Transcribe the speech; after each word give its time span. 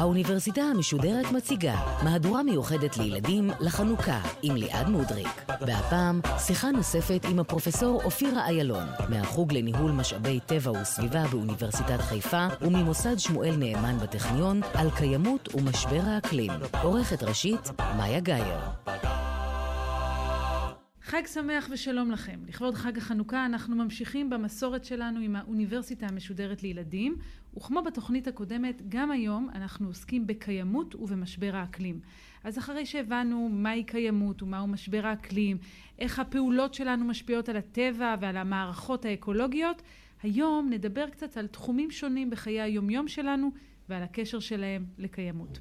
האוניברסיטה 0.00 0.60
המשודרת 0.60 1.32
מציגה 1.32 1.74
מהדורה 2.04 2.42
מיוחדת 2.42 2.96
לילדים 2.96 3.50
לחנוכה 3.60 4.20
עם 4.42 4.56
ליעד 4.56 4.88
מודריק. 4.88 5.28
והפעם 5.60 6.20
שיחה 6.38 6.70
נוספת 6.70 7.24
עם 7.30 7.40
הפרופסור 7.40 8.02
אופירה 8.04 8.46
איילון 8.46 8.86
מהחוג 9.08 9.52
לניהול 9.52 9.90
משאבי 9.90 10.40
טבע 10.40 10.70
וסביבה 10.70 11.26
באוניברסיטת 11.26 12.00
חיפה 12.00 12.46
וממוסד 12.60 13.18
שמואל 13.18 13.56
נאמן 13.56 13.98
בטכניון 13.98 14.60
על 14.74 14.90
קיימות 14.90 15.54
ומשבר 15.54 16.00
האקלים. 16.04 16.50
עורכת 16.82 17.22
ראשית 17.22 17.70
מאיה 17.96 18.20
גאייר. 18.20 18.89
חג 21.10 21.26
שמח 21.26 21.68
ושלום 21.70 22.10
לכם. 22.10 22.40
לכבוד 22.48 22.74
חג 22.74 22.98
החנוכה 22.98 23.46
אנחנו 23.46 23.76
ממשיכים 23.76 24.30
במסורת 24.30 24.84
שלנו 24.84 25.20
עם 25.20 25.36
האוניברסיטה 25.36 26.06
המשודרת 26.06 26.62
לילדים, 26.62 27.16
וכמו 27.56 27.82
בתוכנית 27.82 28.28
הקודמת, 28.28 28.82
גם 28.88 29.10
היום 29.10 29.48
אנחנו 29.54 29.86
עוסקים 29.86 30.26
בקיימות 30.26 30.94
ובמשבר 30.94 31.50
האקלים. 31.56 32.00
אז 32.44 32.58
אחרי 32.58 32.86
שהבנו 32.86 33.48
מהי 33.52 33.84
קיימות 33.84 34.42
ומהו 34.42 34.66
משבר 34.66 35.06
האקלים, 35.06 35.58
איך 35.98 36.18
הפעולות 36.18 36.74
שלנו 36.74 37.04
משפיעות 37.04 37.48
על 37.48 37.56
הטבע 37.56 38.14
ועל 38.20 38.36
המערכות 38.36 39.04
האקולוגיות, 39.04 39.82
היום 40.22 40.68
נדבר 40.70 41.10
קצת 41.10 41.36
על 41.36 41.46
תחומים 41.46 41.90
שונים 41.90 42.30
בחיי 42.30 42.60
היומיום 42.60 43.08
שלנו 43.08 43.50
ועל 43.88 44.02
הקשר 44.02 44.38
שלהם 44.38 44.84
לקיימות. 44.98 45.60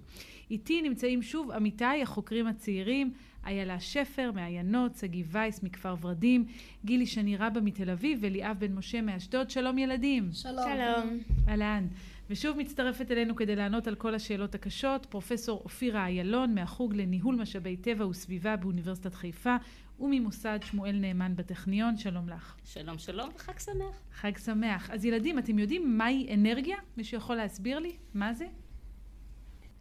איתי 0.52 0.82
נמצאים 0.82 1.22
שוב 1.22 1.52
עמיתיי 1.52 2.02
החוקרים 2.04 2.48
הצעירים, 2.48 3.12
איילה 3.46 3.80
שפר 3.80 4.32
מעיינות, 4.32 4.96
שגיא 4.96 5.24
וייס 5.28 5.64
מכפר 5.64 5.96
ורדים, 6.02 6.46
גילי 6.86 7.06
שני 7.06 7.38
רבא 7.38 7.60
מתל 7.64 7.90
אביב 7.90 8.20
וליאב 8.22 8.60
בן 8.60 8.74
משה 8.74 9.02
מאשדוד. 9.02 9.50
שלום 9.50 9.78
ילדים. 9.78 10.30
שלום. 10.32 10.64
שלום. 10.64 11.20
אהלן. 11.48 11.88
ושוב 12.30 12.58
מצטרפת 12.58 13.12
אלינו 13.12 13.36
כדי 13.36 13.56
לענות 13.56 13.88
על 13.88 13.96
כל 13.96 14.16
השאלות 14.16 14.56
הקשות, 14.56 15.06
פרופסור 15.06 15.62
אופירה 15.64 16.06
איילון 16.06 16.56
מהחוג 16.56 16.94
לניהול 16.96 17.36
משאבי 17.36 17.78
טבע 17.78 18.08
וסביבה 18.08 18.56
באוניברסיטת 18.56 19.14
חיפה 19.14 19.56
וממוסד 20.00 20.60
שמואל 20.64 20.96
נאמן 20.96 21.36
בטכניון. 21.36 21.98
שלום 21.98 22.30
לך. 22.30 22.56
שלום 22.64 22.98
שלום 22.98 23.30
וחג 23.36 23.60
שמח. 23.60 24.02
חג 24.12 24.38
שמח. 24.38 24.90
אז 24.90 25.06
ילדים, 25.06 25.40
אתם 25.40 25.60
יודעים 25.60 25.98
מהי 25.98 26.34
אנרגיה? 26.34 26.78
מישהו 26.98 27.18
יכול 27.18 27.36
להסביר 27.36 27.80
לי? 27.80 27.92
מה 28.14 28.34
זה? 28.34 28.48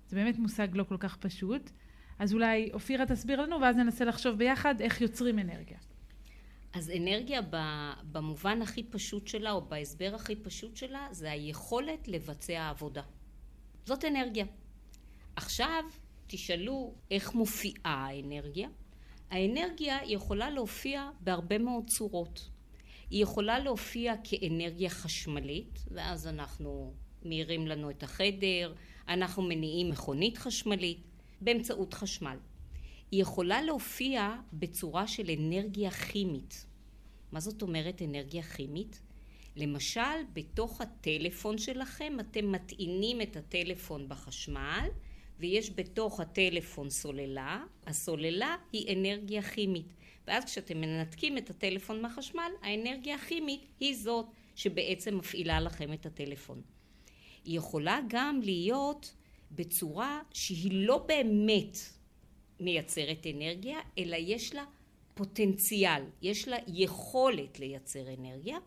זה 0.08 0.16
באמת 0.16 0.38
מושג 0.38 0.68
לא 0.72 0.84
כל 0.84 0.96
כך 0.98 1.16
פשוט. 1.16 1.70
אז 2.18 2.34
אולי 2.34 2.70
אופירה 2.72 3.06
תסביר 3.06 3.42
לנו, 3.42 3.60
ואז 3.60 3.76
ננסה 3.76 4.04
לחשוב 4.04 4.38
ביחד 4.38 4.80
איך 4.80 5.00
יוצרים 5.00 5.38
אנרגיה. 5.38 5.78
אז 6.72 6.90
אנרגיה 6.90 7.40
במובן 8.12 8.62
הכי 8.62 8.82
פשוט 8.82 9.26
שלה, 9.26 9.52
או 9.52 9.68
בהסבר 9.68 10.14
הכי 10.14 10.36
פשוט 10.36 10.76
שלה, 10.76 11.08
זה 11.10 11.30
היכולת 11.30 12.08
לבצע 12.08 12.68
עבודה. 12.68 13.02
זאת 13.84 14.04
אנרגיה. 14.04 14.44
עכשיו 15.36 15.84
תשאלו 16.26 16.94
איך 17.10 17.34
מופיעה 17.34 18.06
האנרגיה. 18.06 18.68
האנרגיה 19.30 19.98
יכולה 20.04 20.50
להופיע 20.50 21.10
בהרבה 21.20 21.58
מאוד 21.58 21.90
צורות. 21.90 22.48
היא 23.10 23.22
יכולה 23.22 23.58
להופיע 23.58 24.14
כאנרגיה 24.24 24.90
חשמלית, 24.90 25.84
ואז 25.90 26.26
אנחנו 26.26 26.94
מאירים 27.24 27.66
לנו 27.66 27.90
את 27.90 28.02
החדר, 28.02 28.74
אנחנו 29.08 29.42
מניעים 29.42 29.90
מכונית 29.90 30.38
חשמלית. 30.38 31.07
באמצעות 31.40 31.94
חשמל. 31.94 32.36
היא 33.10 33.22
יכולה 33.22 33.62
להופיע 33.62 34.36
בצורה 34.52 35.06
של 35.06 35.30
אנרגיה 35.38 35.90
כימית. 35.90 36.66
מה 37.32 37.40
זאת 37.40 37.62
אומרת 37.62 38.02
אנרגיה 38.02 38.42
כימית? 38.42 39.00
למשל, 39.56 40.22
בתוך 40.32 40.80
הטלפון 40.80 41.58
שלכם 41.58 42.16
אתם 42.20 42.52
מטעינים 42.52 43.20
את 43.20 43.36
הטלפון 43.36 44.08
בחשמל 44.08 44.88
ויש 45.38 45.70
בתוך 45.70 46.20
הטלפון 46.20 46.90
סוללה, 46.90 47.64
הסוללה 47.86 48.56
היא 48.72 48.96
אנרגיה 48.96 49.42
כימית. 49.42 49.92
ואז 50.26 50.44
כשאתם 50.44 50.80
מנתקים 50.80 51.38
את 51.38 51.50
הטלפון 51.50 52.02
מהחשמל, 52.02 52.50
האנרגיה 52.62 53.14
הכימית 53.14 53.60
היא 53.80 53.96
זאת 53.96 54.26
שבעצם 54.54 55.18
מפעילה 55.18 55.60
לכם 55.60 55.92
את 55.92 56.06
הטלפון. 56.06 56.62
היא 57.44 57.58
יכולה 57.58 58.00
גם 58.08 58.40
להיות 58.42 59.14
בצורה 59.50 60.20
שהיא 60.32 60.70
לא 60.72 61.04
באמת 61.08 61.78
מייצרת 62.60 63.26
אנרגיה, 63.34 63.78
אלא 63.98 64.16
יש 64.16 64.54
לה 64.54 64.64
פוטנציאל, 65.14 66.02
יש 66.22 66.48
לה 66.48 66.56
יכולת 66.66 67.60
לייצר 67.60 68.14
אנרגיה. 68.18 68.58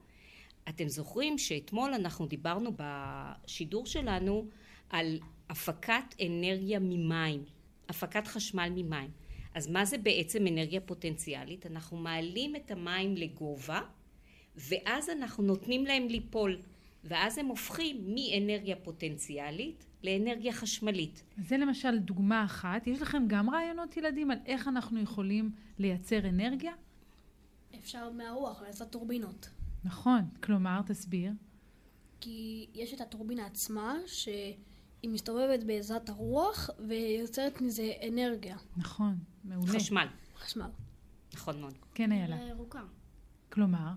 אתם 0.69 0.87
זוכרים 0.87 1.37
שאתמול 1.37 1.93
אנחנו 1.93 2.25
דיברנו 2.25 2.71
בשידור 2.77 3.85
שלנו 3.85 4.45
על 4.89 5.19
הפקת 5.49 6.15
אנרגיה 6.25 6.79
ממים, 6.79 7.43
הפקת 7.89 8.27
חשמל 8.27 8.69
ממים. 8.75 9.09
אז 9.53 9.67
מה 9.67 9.85
זה 9.85 9.97
בעצם 9.97 10.47
אנרגיה 10.47 10.81
פוטנציאלית? 10.81 11.65
אנחנו 11.65 11.97
מעלים 11.97 12.55
את 12.55 12.71
המים 12.71 13.17
לגובה 13.17 13.81
ואז 14.55 15.09
אנחנו 15.09 15.43
נותנים 15.43 15.85
להם 15.85 16.07
ליפול 16.07 16.61
ואז 17.03 17.37
הם 17.37 17.45
הופכים 17.45 18.15
מאנרגיה 18.15 18.75
פוטנציאלית 18.75 19.85
לאנרגיה 20.03 20.53
חשמלית. 20.53 21.23
זה 21.37 21.57
למשל 21.57 21.99
דוגמה 21.99 22.45
אחת. 22.45 22.87
יש 22.87 23.01
לכם 23.01 23.23
גם 23.27 23.49
רעיונות 23.49 23.97
ילדים 23.97 24.31
על 24.31 24.37
איך 24.45 24.67
אנחנו 24.67 25.01
יכולים 25.01 25.51
לייצר 25.79 26.29
אנרגיה? 26.29 26.73
אפשר 27.79 28.09
מהרוח 28.11 28.61
לעשות 28.61 28.89
טורבינות. 28.89 29.49
נכון, 29.83 30.21
כלומר, 30.43 30.81
תסביר. 30.85 31.31
כי 32.21 32.67
יש 32.73 32.93
את 32.93 33.01
הטורבינה 33.01 33.45
עצמה, 33.45 33.95
שהיא 34.07 34.55
מסתובבת 35.09 35.63
בעזרת 35.63 36.09
הרוח 36.09 36.69
ויוצרת 36.87 37.61
מזה 37.61 37.91
אנרגיה. 38.07 38.57
נכון, 38.77 39.15
מעולה. 39.43 39.71
חשמל. 39.71 40.07
חשמל. 40.37 40.69
נכון 41.33 41.61
מאוד. 41.61 41.73
כן, 41.93 42.11
איילה. 42.11 42.35
ירוקה. 42.49 42.83
כלומר? 43.49 43.91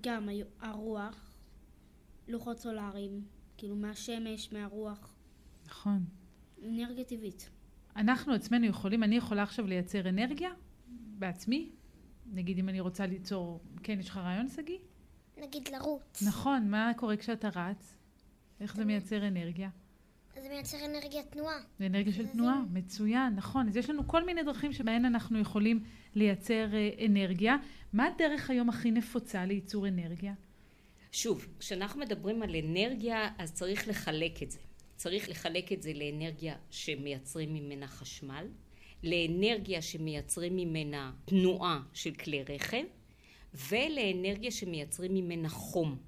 גם 0.00 0.28
הרוח, 0.60 1.34
לוחות 2.28 2.58
סולאריים, 2.58 3.24
כאילו 3.56 3.76
מהשמש, 3.76 4.52
מהרוח. 4.52 5.17
נכון. 5.68 6.04
אנרגיה 6.64 7.04
טבעית. 7.04 7.50
אנחנו 7.96 8.32
עצמנו 8.32 8.66
יכולים, 8.66 9.02
אני 9.02 9.16
יכולה 9.16 9.42
עכשיו 9.42 9.66
לייצר 9.66 10.08
אנרגיה 10.08 10.50
בעצמי? 11.18 11.70
נגיד 12.26 12.58
אם 12.58 12.68
אני 12.68 12.80
רוצה 12.80 13.06
ליצור, 13.06 13.60
כן, 13.82 14.00
יש 14.00 14.08
לך 14.08 14.16
רעיון, 14.16 14.48
שגיא? 14.48 14.78
נגיד 15.36 15.68
לרוץ. 15.68 16.22
נכון, 16.26 16.70
מה 16.70 16.92
קורה 16.96 17.16
כשאתה 17.16 17.48
רץ? 17.54 17.96
איך 18.60 18.76
זה 18.76 18.84
מייצר 18.84 19.28
אנרגיה? 19.28 19.68
זה 20.42 20.48
מייצר 20.48 20.76
אנרגיה 20.84 21.22
תנועה. 21.22 21.58
זה 21.78 21.86
אנרגיה 21.86 22.12
של 22.12 22.26
תנועה, 22.26 22.62
מצוין, 22.72 23.34
נכון. 23.34 23.68
אז 23.68 23.76
יש 23.76 23.90
לנו 23.90 24.08
כל 24.08 24.26
מיני 24.26 24.42
דרכים 24.42 24.72
שבהן 24.72 25.04
אנחנו 25.04 25.38
יכולים 25.38 25.84
לייצר 26.14 26.68
אה, 26.74 27.06
אנרגיה. 27.06 27.56
מה 27.92 28.06
הדרך 28.06 28.50
היום 28.50 28.68
הכי 28.68 28.90
נפוצה 28.90 29.44
לייצור 29.44 29.88
אנרגיה? 29.88 30.34
שוב, 31.12 31.46
כשאנחנו 31.58 32.00
מדברים 32.00 32.42
על 32.42 32.56
אנרגיה, 32.56 33.28
אז 33.38 33.52
צריך 33.52 33.88
לחלק 33.88 34.42
את 34.42 34.50
זה. 34.50 34.58
צריך 34.98 35.28
לחלק 35.28 35.72
את 35.72 35.82
זה 35.82 35.92
לאנרגיה 35.92 36.56
שמייצרים 36.70 37.54
ממנה 37.54 37.88
חשמל, 37.88 38.46
לאנרגיה 39.02 39.82
שמייצרים 39.82 40.56
ממנה 40.56 41.12
תנועה 41.24 41.82
של 41.92 42.14
כלי 42.14 42.42
רכב, 42.42 42.82
ולאנרגיה 43.54 44.50
שמייצרים 44.50 45.14
ממנה 45.14 45.48
חום. 45.48 45.98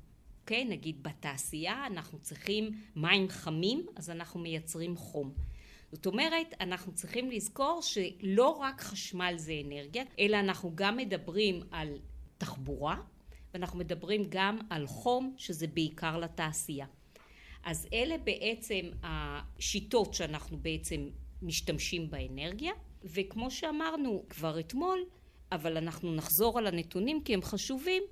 אוקיי? 0.40 0.64
נגיד 0.64 1.02
בתעשייה 1.02 1.86
אנחנו 1.86 2.18
צריכים 2.18 2.70
מים 2.96 3.28
חמים, 3.28 3.86
אז 3.96 4.10
אנחנו 4.10 4.40
מייצרים 4.40 4.96
חום. 4.96 5.32
זאת 5.92 6.06
אומרת, 6.06 6.54
אנחנו 6.60 6.94
צריכים 6.94 7.30
לזכור 7.30 7.80
שלא 7.82 8.48
רק 8.48 8.80
חשמל 8.80 9.34
זה 9.36 9.52
אנרגיה, 9.66 10.04
אלא 10.18 10.36
אנחנו 10.36 10.72
גם 10.74 10.96
מדברים 10.96 11.60
על 11.70 11.98
תחבורה, 12.38 12.96
ואנחנו 13.54 13.78
מדברים 13.78 14.24
גם 14.28 14.58
על 14.70 14.86
חום, 14.86 15.34
שזה 15.36 15.66
בעיקר 15.66 16.18
לתעשייה. 16.18 16.86
אז 17.64 17.88
אלה 17.92 18.18
בעצם 18.18 18.90
השיטות 19.02 20.14
שאנחנו 20.14 20.58
בעצם 20.58 21.08
משתמשים 21.42 22.10
באנרגיה, 22.10 22.72
וכמו 23.04 23.50
שאמרנו 23.50 24.24
כבר 24.28 24.60
אתמול, 24.60 25.04
אבל 25.52 25.76
אנחנו 25.76 26.14
נחזור 26.14 26.58
על 26.58 26.66
הנתונים 26.66 27.22
כי 27.24 27.34
הם 27.34 27.42
חשובים, 27.42 28.02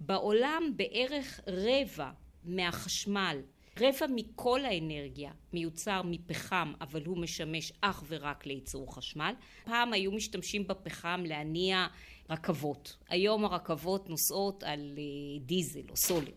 בעולם 0.00 0.72
בערך 0.76 1.40
רבע 1.46 2.10
מהחשמל, 2.44 3.40
רבע 3.80 4.06
מכל 4.14 4.64
האנרגיה 4.64 5.32
מיוצר 5.52 6.02
מפחם, 6.04 6.72
אבל 6.80 7.04
הוא 7.06 7.18
משמש 7.18 7.72
אך 7.80 8.04
ורק 8.08 8.46
לייצור 8.46 8.94
חשמל. 8.94 9.34
פעם 9.64 9.92
היו 9.92 10.12
משתמשים 10.12 10.66
בפחם 10.66 11.22
להניע 11.26 11.86
רכבות. 12.30 12.96
היום 13.08 13.44
הרכבות 13.44 14.08
נוסעות 14.08 14.62
על 14.62 14.94
אה, 14.98 15.44
דיזל 15.46 15.90
או 15.90 15.96
סולר. 15.96 16.32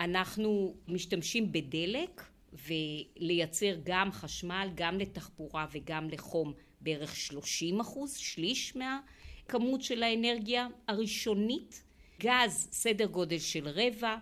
אנחנו 0.00 0.74
משתמשים 0.88 1.52
בדלק 1.52 2.24
ולייצר 2.52 3.74
גם 3.84 4.12
חשמל, 4.12 4.68
גם 4.74 4.98
לתחבורה 4.98 5.66
וגם 5.72 6.08
לחום 6.10 6.52
בערך 6.80 7.16
30 7.16 7.80
אחוז, 7.80 8.16
שליש 8.16 8.76
מהכמות 8.76 9.82
של 9.82 10.02
האנרגיה 10.02 10.66
הראשונית. 10.88 11.82
גז, 12.20 12.68
סדר 12.72 13.06
גודל 13.06 13.38
של 13.38 13.68
רבע, 13.68 14.16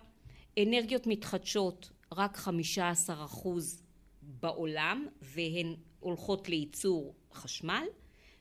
אנרגיות 0.59 1.07
מתחדשות, 1.07 1.89
רק 2.11 2.37
15% 2.37 2.49
בעולם, 4.21 5.07
והן 5.21 5.75
הולכות 5.99 6.49
לייצור 6.49 7.15
חשמל, 7.33 7.83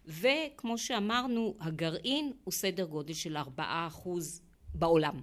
וכמו 0.06 0.78
שאמרנו, 0.78 1.56
הגרעין 1.60 2.32
הוא 2.44 2.52
סדר 2.52 2.84
גודל 2.84 3.14
של 3.14 3.36
4% 3.36 3.40
בעולם. 4.74 5.20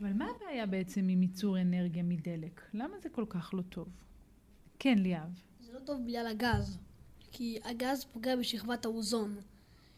אבל 0.00 0.12
מה 0.12 0.26
הבעיה 0.36 0.66
בעצם 0.66 1.08
עם 1.08 1.22
ייצור 1.22 1.60
אנרגיה 1.60 2.02
מדלק? 2.02 2.60
למה 2.74 2.98
זה 3.02 3.08
כל 3.08 3.24
כך 3.28 3.54
לא 3.54 3.62
טוב? 3.62 3.88
כן, 4.78 4.98
ליאב. 4.98 5.42
זה 5.60 5.72
לא 5.72 5.78
טוב 5.78 6.00
בגלל 6.06 6.26
הגז, 6.26 6.78
כי 7.32 7.58
הגז 7.64 8.04
פוגע 8.04 8.36
בשכבת 8.36 8.84
האוזון, 8.84 9.36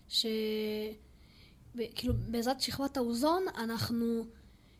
ש... 0.09 0.27
ב- 1.75 1.83
כאילו 1.95 2.15
בעזרת 2.31 2.61
שכבת 2.61 2.97
האוזון 2.97 3.43
אנחנו 3.59 4.27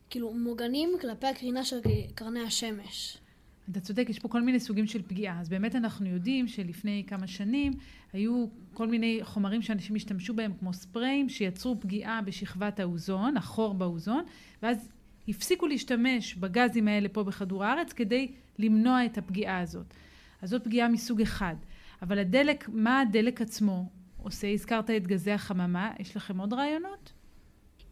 כאילו 0.09 0.33
מוגנים 0.33 0.89
כלפי 1.01 1.27
הקרינה 1.27 1.65
של 1.65 1.79
קרני 2.15 2.39
השמש. 2.39 3.17
אתה 3.71 3.79
צודק, 3.79 4.05
יש 4.09 4.19
פה 4.19 4.27
כל 4.27 4.41
מיני 4.41 4.59
סוגים 4.59 4.87
של 4.87 5.01
פגיעה. 5.01 5.39
אז 5.41 5.49
באמת 5.49 5.75
אנחנו 5.75 6.05
יודעים 6.05 6.47
שלפני 6.47 7.03
כמה 7.07 7.27
שנים 7.27 7.73
היו 8.13 8.45
כל 8.73 8.87
מיני 8.87 9.19
חומרים 9.23 9.61
שאנשים 9.61 9.95
השתמשו 9.95 10.33
בהם, 10.33 10.53
כמו 10.59 10.73
ספריים, 10.73 11.29
שיצרו 11.29 11.79
פגיעה 11.79 12.21
בשכבת 12.21 12.79
האוזון, 12.79 13.37
החור 13.37 13.73
באוזון, 13.73 14.23
ואז 14.63 14.89
הפסיקו 15.29 15.67
להשתמש 15.67 16.35
בגזים 16.35 16.87
האלה 16.87 17.09
פה 17.09 17.23
בכדור 17.23 17.63
הארץ 17.63 17.93
כדי 17.93 18.31
למנוע 18.59 19.05
את 19.05 19.17
הפגיעה 19.17 19.59
הזאת. 19.59 19.93
אז 20.41 20.49
זאת 20.49 20.63
פגיעה 20.63 20.87
מסוג 20.87 21.21
אחד. 21.21 21.55
אבל 22.01 22.19
הדלק, 22.19 22.69
מה 22.69 23.01
הדלק 23.01 23.41
עצמו 23.41 23.89
עושה? 24.17 24.47
הזכרת 24.47 24.89
את 24.89 25.07
גזי 25.07 25.31
החממה, 25.31 25.91
יש 25.99 26.15
לכם 26.15 26.39
עוד 26.39 26.53
רעיונות? 26.53 27.13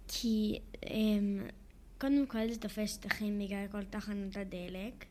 כי 0.07 0.59
אמ, 0.85 1.41
קודם 1.97 2.27
כל 2.27 2.49
זה 2.49 2.59
תופס 2.59 2.93
שטחים 2.93 3.39
בגלל 3.39 3.67
כל 3.71 3.83
תחנות 3.83 4.37
הדלק, 4.37 5.05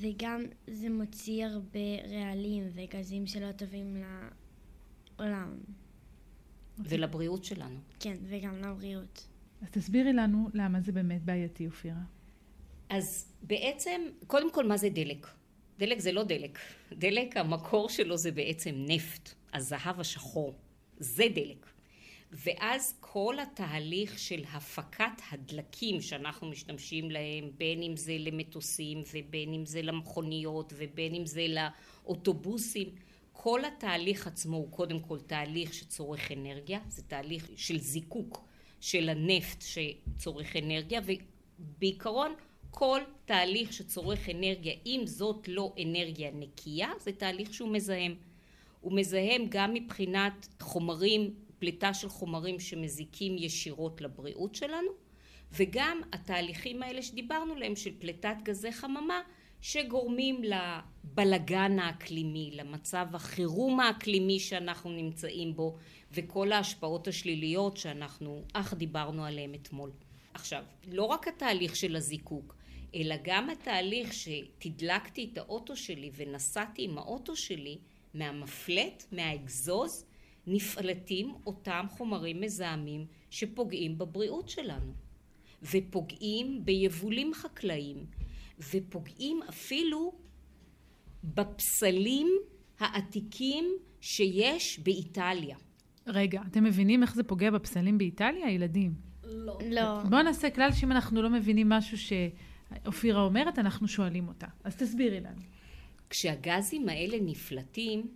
וגם 0.00 0.42
זה 0.66 0.90
מוציא 0.90 1.46
הרבה 1.46 1.80
רעלים 2.10 2.68
וגזים 2.74 3.26
שלא 3.26 3.52
טובים 3.52 4.02
לעולם. 5.18 5.58
ולבריאות 6.78 7.44
שלנו. 7.44 7.78
כן, 8.00 8.16
וגם 8.28 8.58
לבריאות. 8.58 9.26
אז 9.62 9.70
תסבירי 9.70 10.12
לנו 10.12 10.48
למה 10.54 10.80
זה 10.80 10.92
באמת 10.92 11.22
בעייתי, 11.22 11.66
אופירה. 11.66 12.02
אז 12.88 13.32
בעצם, 13.42 14.00
קודם 14.26 14.52
כל, 14.52 14.66
מה 14.66 14.76
זה 14.76 14.88
דלק? 14.88 15.26
דלק 15.78 15.98
זה 15.98 16.12
לא 16.12 16.24
דלק. 16.24 16.58
דלק, 16.92 17.36
המקור 17.36 17.88
שלו 17.88 18.16
זה 18.16 18.32
בעצם 18.32 18.70
נפט, 18.74 19.34
הזהב 19.54 20.00
השחור. 20.00 20.54
זה 20.98 21.24
דלק. 21.34 21.66
ואז 22.32 22.94
כל 23.00 23.36
התהליך 23.38 24.18
של 24.18 24.44
הפקת 24.52 25.22
הדלקים 25.32 26.00
שאנחנו 26.00 26.50
משתמשים 26.50 27.10
להם, 27.10 27.50
בין 27.56 27.82
אם 27.82 27.96
זה 27.96 28.16
למטוסים 28.18 29.02
ובין 29.14 29.54
אם 29.54 29.66
זה 29.66 29.82
למכוניות 29.82 30.72
ובין 30.76 31.14
אם 31.14 31.26
זה 31.26 31.46
לאוטובוסים, 31.48 32.88
כל 33.32 33.64
התהליך 33.64 34.26
עצמו 34.26 34.56
הוא 34.56 34.70
קודם 34.70 35.00
כל 35.00 35.18
תהליך 35.20 35.74
שצורך 35.74 36.32
אנרגיה, 36.32 36.80
זה 36.88 37.02
תהליך 37.02 37.50
של 37.56 37.78
זיקוק 37.78 38.49
של 38.80 39.08
הנפט 39.08 39.62
שצורך 39.62 40.56
אנרגיה, 40.56 41.00
ובעיקרון 41.58 42.34
כל 42.70 43.00
תהליך 43.24 43.72
שצורך 43.72 44.28
אנרגיה, 44.28 44.74
אם 44.86 45.02
זאת 45.04 45.48
לא 45.48 45.74
אנרגיה 45.82 46.30
נקייה, 46.34 46.88
זה 47.00 47.12
תהליך 47.12 47.54
שהוא 47.54 47.72
מזהם. 47.72 48.14
הוא 48.80 48.92
מזהם 48.92 49.46
גם 49.48 49.74
מבחינת 49.74 50.48
חומרים, 50.60 51.34
פליטה 51.58 51.94
של 51.94 52.08
חומרים 52.08 52.60
שמזיקים 52.60 53.38
ישירות 53.38 54.00
לבריאות 54.00 54.54
שלנו, 54.54 54.90
וגם 55.52 56.00
התהליכים 56.12 56.82
האלה 56.82 57.02
שדיברנו 57.02 57.54
עליהם 57.54 57.76
של 57.76 57.90
פליטת 57.98 58.36
גזי 58.42 58.72
חממה, 58.72 59.20
שגורמים 59.60 60.42
לבלגן 60.44 61.78
האקלימי, 61.78 62.50
למצב 62.54 63.06
החירום 63.12 63.80
האקלימי 63.80 64.38
שאנחנו 64.38 64.90
נמצאים 64.90 65.54
בו, 65.54 65.76
וכל 66.12 66.52
ההשפעות 66.52 67.08
השליליות 67.08 67.76
שאנחנו 67.76 68.44
אך 68.52 68.74
דיברנו 68.74 69.24
עליהן 69.24 69.54
אתמול. 69.54 69.90
עכשיו, 70.34 70.64
לא 70.88 71.04
רק 71.04 71.28
התהליך 71.28 71.76
של 71.76 71.96
הזיקוק, 71.96 72.56
אלא 72.94 73.14
גם 73.24 73.50
התהליך 73.50 74.12
שתדלקתי 74.12 75.30
את 75.32 75.38
האוטו 75.38 75.76
שלי 75.76 76.10
ונסעתי 76.16 76.84
עם 76.84 76.98
האוטו 76.98 77.36
שלי, 77.36 77.78
מהמפלט, 78.14 79.04
מהאגזוז, 79.12 80.04
נפלטים 80.46 81.34
אותם 81.46 81.86
חומרים 81.90 82.40
מזהמים 82.40 83.06
שפוגעים 83.30 83.98
בבריאות 83.98 84.48
שלנו, 84.48 84.92
ופוגעים 85.62 86.64
ביבולים 86.64 87.34
חקלאיים, 87.34 88.06
ופוגעים 88.70 89.42
אפילו 89.48 90.12
בפסלים 91.24 92.28
העתיקים 92.78 93.78
שיש 94.00 94.78
באיטליה. 94.78 95.56
רגע, 96.10 96.40
אתם 96.50 96.64
מבינים 96.64 97.02
איך 97.02 97.14
זה 97.14 97.22
פוגע 97.22 97.50
בפסלים 97.50 97.98
באיטליה, 97.98 98.50
ילדים? 98.50 98.94
לא. 99.24 99.58
לא. 99.70 100.02
בואו 100.10 100.22
נעשה 100.22 100.50
כלל 100.50 100.72
שאם 100.72 100.92
אנחנו 100.92 101.22
לא 101.22 101.30
מבינים 101.30 101.68
משהו 101.68 101.98
שאופירה 101.98 103.22
אומרת, 103.22 103.58
אנחנו 103.58 103.88
שואלים 103.88 104.28
אותה. 104.28 104.46
אז 104.64 104.76
תסבירי 104.76 105.20
לנו. 105.20 105.40
כשהגזים 106.10 106.88
האלה 106.88 107.16
נפלטים, 107.20 108.08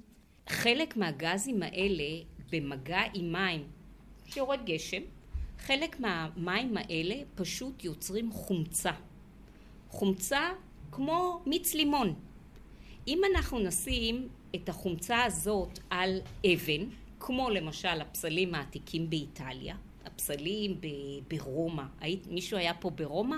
חלק 0.49 0.97
מהגזים 0.97 1.63
האלה 1.63 2.05
במגע 2.53 3.01
עם 3.15 3.33
מים, 3.33 3.63
כשיורד 4.27 4.61
גשם, 4.67 5.03
חלק 5.59 6.01
מהמים 6.01 6.77
האלה 6.77 7.15
פשוט 7.35 7.85
יוצרים 7.85 8.33
חומצה. 8.33 8.93
חומצה 9.89 10.41
כמו 10.91 11.43
מיץ 11.47 11.75
לימון. 11.75 12.15
אם 13.09 13.21
אנחנו 13.35 13.59
נשים 13.59 14.29
את 14.55 14.69
החומצה 14.69 15.25
הזאת 15.25 15.79
על 15.91 16.19
אבן, 16.47 16.83
כמו 17.27 17.51
למשל 17.51 18.01
הפסלים 18.01 18.55
העתיקים 18.55 19.11
באיטליה, 19.11 19.77
הפסלים 20.05 20.81
ברומא, 21.29 21.83
היית, 22.01 22.27
מישהו 22.27 22.59
היה 22.59 22.75
פה 22.75 22.91
ברומא? 22.91 23.37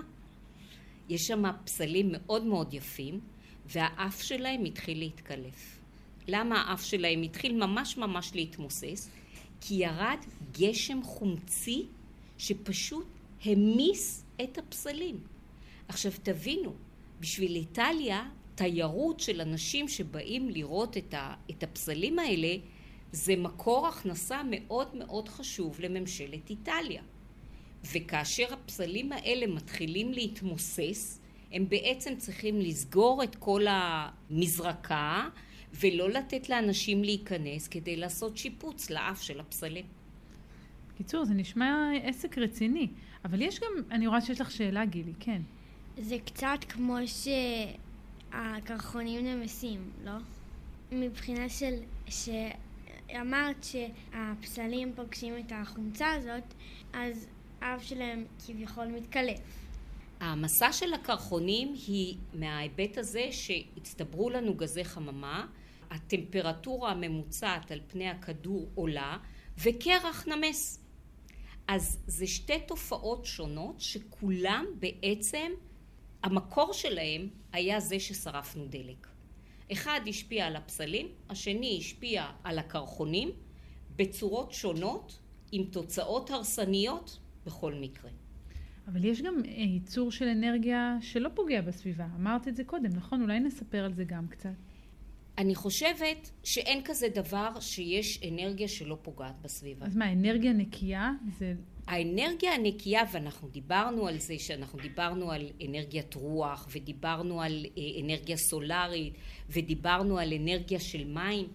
יש 1.08 1.26
שם 1.26 1.42
פסלים 1.64 2.08
מאוד 2.12 2.44
מאוד 2.44 2.74
יפים, 2.74 3.20
והאף 3.66 4.22
שלהם 4.22 4.64
התחיל 4.64 4.98
להתקלף. 4.98 5.80
למה 6.28 6.62
האף 6.62 6.84
שלהם 6.84 7.22
התחיל 7.22 7.66
ממש 7.66 7.96
ממש 7.96 8.30
להתמוסס? 8.34 9.10
כי 9.60 9.74
ירד 9.74 10.18
גשם 10.52 11.02
חומצי 11.02 11.86
שפשוט 12.38 13.06
המיס 13.44 14.24
את 14.42 14.58
הפסלים. 14.58 15.20
עכשיו 15.88 16.12
תבינו, 16.22 16.74
בשביל 17.20 17.54
איטליה, 17.56 18.28
תיירות 18.54 19.20
של 19.20 19.40
אנשים 19.40 19.88
שבאים 19.88 20.48
לראות 20.48 20.96
את, 20.96 21.14
ה, 21.14 21.34
את 21.50 21.62
הפסלים 21.62 22.18
האלה, 22.18 22.56
זה 23.12 23.36
מקור 23.36 23.88
הכנסה 23.88 24.40
מאוד 24.50 24.96
מאוד 24.96 25.28
חשוב 25.28 25.80
לממשלת 25.80 26.50
איטליה. 26.50 27.02
וכאשר 27.92 28.52
הפסלים 28.52 29.12
האלה 29.12 29.46
מתחילים 29.46 30.12
להתמוסס, 30.12 31.20
הם 31.52 31.68
בעצם 31.68 32.16
צריכים 32.16 32.60
לסגור 32.60 33.22
את 33.22 33.36
כל 33.36 33.64
המזרקה 33.68 35.28
ולא 35.80 36.10
לתת 36.10 36.48
לאנשים 36.48 37.04
להיכנס 37.04 37.68
כדי 37.68 37.96
לעשות 37.96 38.36
שיפוץ 38.36 38.90
לאף 38.90 39.22
של 39.22 39.40
הפסלים. 39.40 39.84
בקיצור, 40.94 41.24
זה 41.24 41.34
נשמע 41.34 41.90
עסק 42.02 42.38
רציני. 42.38 42.88
אבל 43.24 43.42
יש 43.42 43.60
גם, 43.60 43.82
אני 43.90 44.06
רואה 44.06 44.20
שיש 44.20 44.40
לך 44.40 44.50
שאלה, 44.50 44.84
גילי, 44.84 45.12
כן. 45.20 45.42
זה 45.98 46.16
קצת 46.26 46.58
כמו 46.68 46.96
שהקרחונים 48.32 49.26
נמסים, 49.26 49.90
לא? 50.04 50.12
מבחינה 50.92 51.48
של... 51.48 51.74
שאמרת 53.08 53.64
שהפסלים 53.64 54.92
פוגשים 54.94 55.34
את 55.38 55.52
החומצה 55.54 56.12
הזאת, 56.12 56.54
אז 56.92 57.28
האף 57.60 57.82
שלהם 57.82 58.24
כביכול 58.46 58.86
מתקלף. 58.86 59.40
המסע 60.20 60.72
של 60.72 60.94
הקרחונים 60.94 61.74
היא 61.86 62.16
מההיבט 62.34 62.98
הזה 62.98 63.28
שהצטברו 63.30 64.30
לנו 64.30 64.54
גזי 64.54 64.84
חממה, 64.84 65.46
הטמפרטורה 65.90 66.90
הממוצעת 66.90 67.70
על 67.70 67.80
פני 67.86 68.08
הכדור 68.08 68.68
עולה 68.74 69.18
וקרח 69.58 70.26
נמס. 70.26 70.82
אז 71.68 71.98
זה 72.06 72.26
שתי 72.26 72.60
תופעות 72.60 73.26
שונות 73.26 73.80
שכולם 73.80 74.66
בעצם, 74.78 75.52
המקור 76.22 76.72
שלהם 76.72 77.28
היה 77.52 77.80
זה 77.80 78.00
ששרפנו 78.00 78.66
דלק. 78.66 79.06
אחד 79.72 80.00
השפיע 80.08 80.46
על 80.46 80.56
הפסלים, 80.56 81.08
השני 81.30 81.76
השפיע 81.80 82.26
על 82.44 82.58
הקרחונים 82.58 83.30
בצורות 83.96 84.52
שונות 84.52 85.18
עם 85.52 85.64
תוצאות 85.64 86.30
הרסניות 86.30 87.18
בכל 87.46 87.74
מקרה. 87.74 88.10
אבל 88.88 89.04
יש 89.04 89.22
גם 89.22 89.42
אה, 89.44 89.50
ייצור 89.50 90.10
של 90.10 90.28
אנרגיה 90.28 90.98
שלא 91.00 91.28
פוגע 91.34 91.60
בסביבה. 91.60 92.06
אמרת 92.16 92.48
את 92.48 92.56
זה 92.56 92.64
קודם, 92.64 92.90
נכון? 92.92 93.22
אולי 93.22 93.40
נספר 93.40 93.84
על 93.84 93.92
זה 93.92 94.04
גם 94.04 94.28
קצת. 94.28 94.50
אני 95.38 95.54
חושבת 95.54 96.30
שאין 96.44 96.80
כזה 96.84 97.08
דבר 97.08 97.60
שיש 97.60 98.22
אנרגיה 98.28 98.68
שלא 98.68 98.98
פוגעת 99.02 99.34
בסביבה. 99.42 99.86
אז 99.86 99.96
מה, 99.96 100.12
אנרגיה 100.12 100.52
נקייה 100.52 101.12
זה 101.38 101.54
האנרגיה 101.86 102.54
הנקייה, 102.54 103.02
ואנחנו 103.12 103.48
דיברנו 103.48 104.06
על 104.06 104.18
זה, 104.18 104.34
שאנחנו 104.38 104.78
דיברנו 104.78 105.30
על 105.30 105.46
אנרגיית 105.68 106.14
רוח, 106.14 106.68
ודיברנו 106.72 107.42
על 107.42 107.66
אה, 107.78 107.82
אנרגיה 108.04 108.36
סולארית, 108.36 109.14
ודיברנו 109.50 110.18
על 110.18 110.32
אנרגיה 110.32 110.80
של 110.80 111.04
מים, 111.04 111.48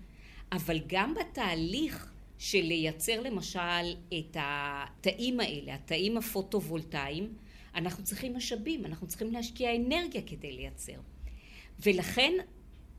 אבל 0.51 0.79
גם 0.87 1.13
בתהליך 1.13 2.11
של 2.37 2.61
לייצר 2.61 3.21
למשל 3.21 3.95
את 4.19 4.37
התאים 4.39 5.39
האלה, 5.39 5.75
התאים 5.75 6.17
הפוטו-וולטאיים, 6.17 7.33
אנחנו 7.75 8.03
צריכים 8.03 8.35
משאבים, 8.35 8.85
אנחנו 8.85 9.07
צריכים 9.07 9.33
להשקיע 9.33 9.75
אנרגיה 9.75 10.21
כדי 10.21 10.51
לייצר. 10.51 10.99
ולכן, 11.79 12.33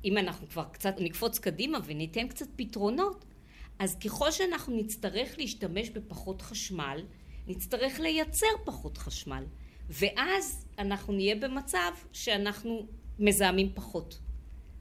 אם 0.05 0.19
אנחנו 0.19 0.49
כבר 0.49 0.65
קצת 0.65 0.95
נקפוץ 1.01 1.39
קדימה 1.39 1.79
וניתן 1.85 2.29
קצת 2.29 2.47
פתרונות, 2.57 3.25
אז 3.79 3.97
ככל 3.97 4.31
שאנחנו 4.31 4.77
נצטרך 4.77 5.39
להשתמש 5.39 5.91
בפחות 5.91 6.43
חשמל, 6.43 7.05
נצטרך 7.47 8.01
לייצר 8.01 8.47
פחות 8.65 8.99
חשמל. 8.99 9.45
ואז 9.89 10.67
אנחנו 10.79 11.13
נהיה 11.13 11.37
במצב 11.37 11.93
שאנחנו 12.13 12.87
מזהמים 13.19 13.73
פחות. 13.75 14.19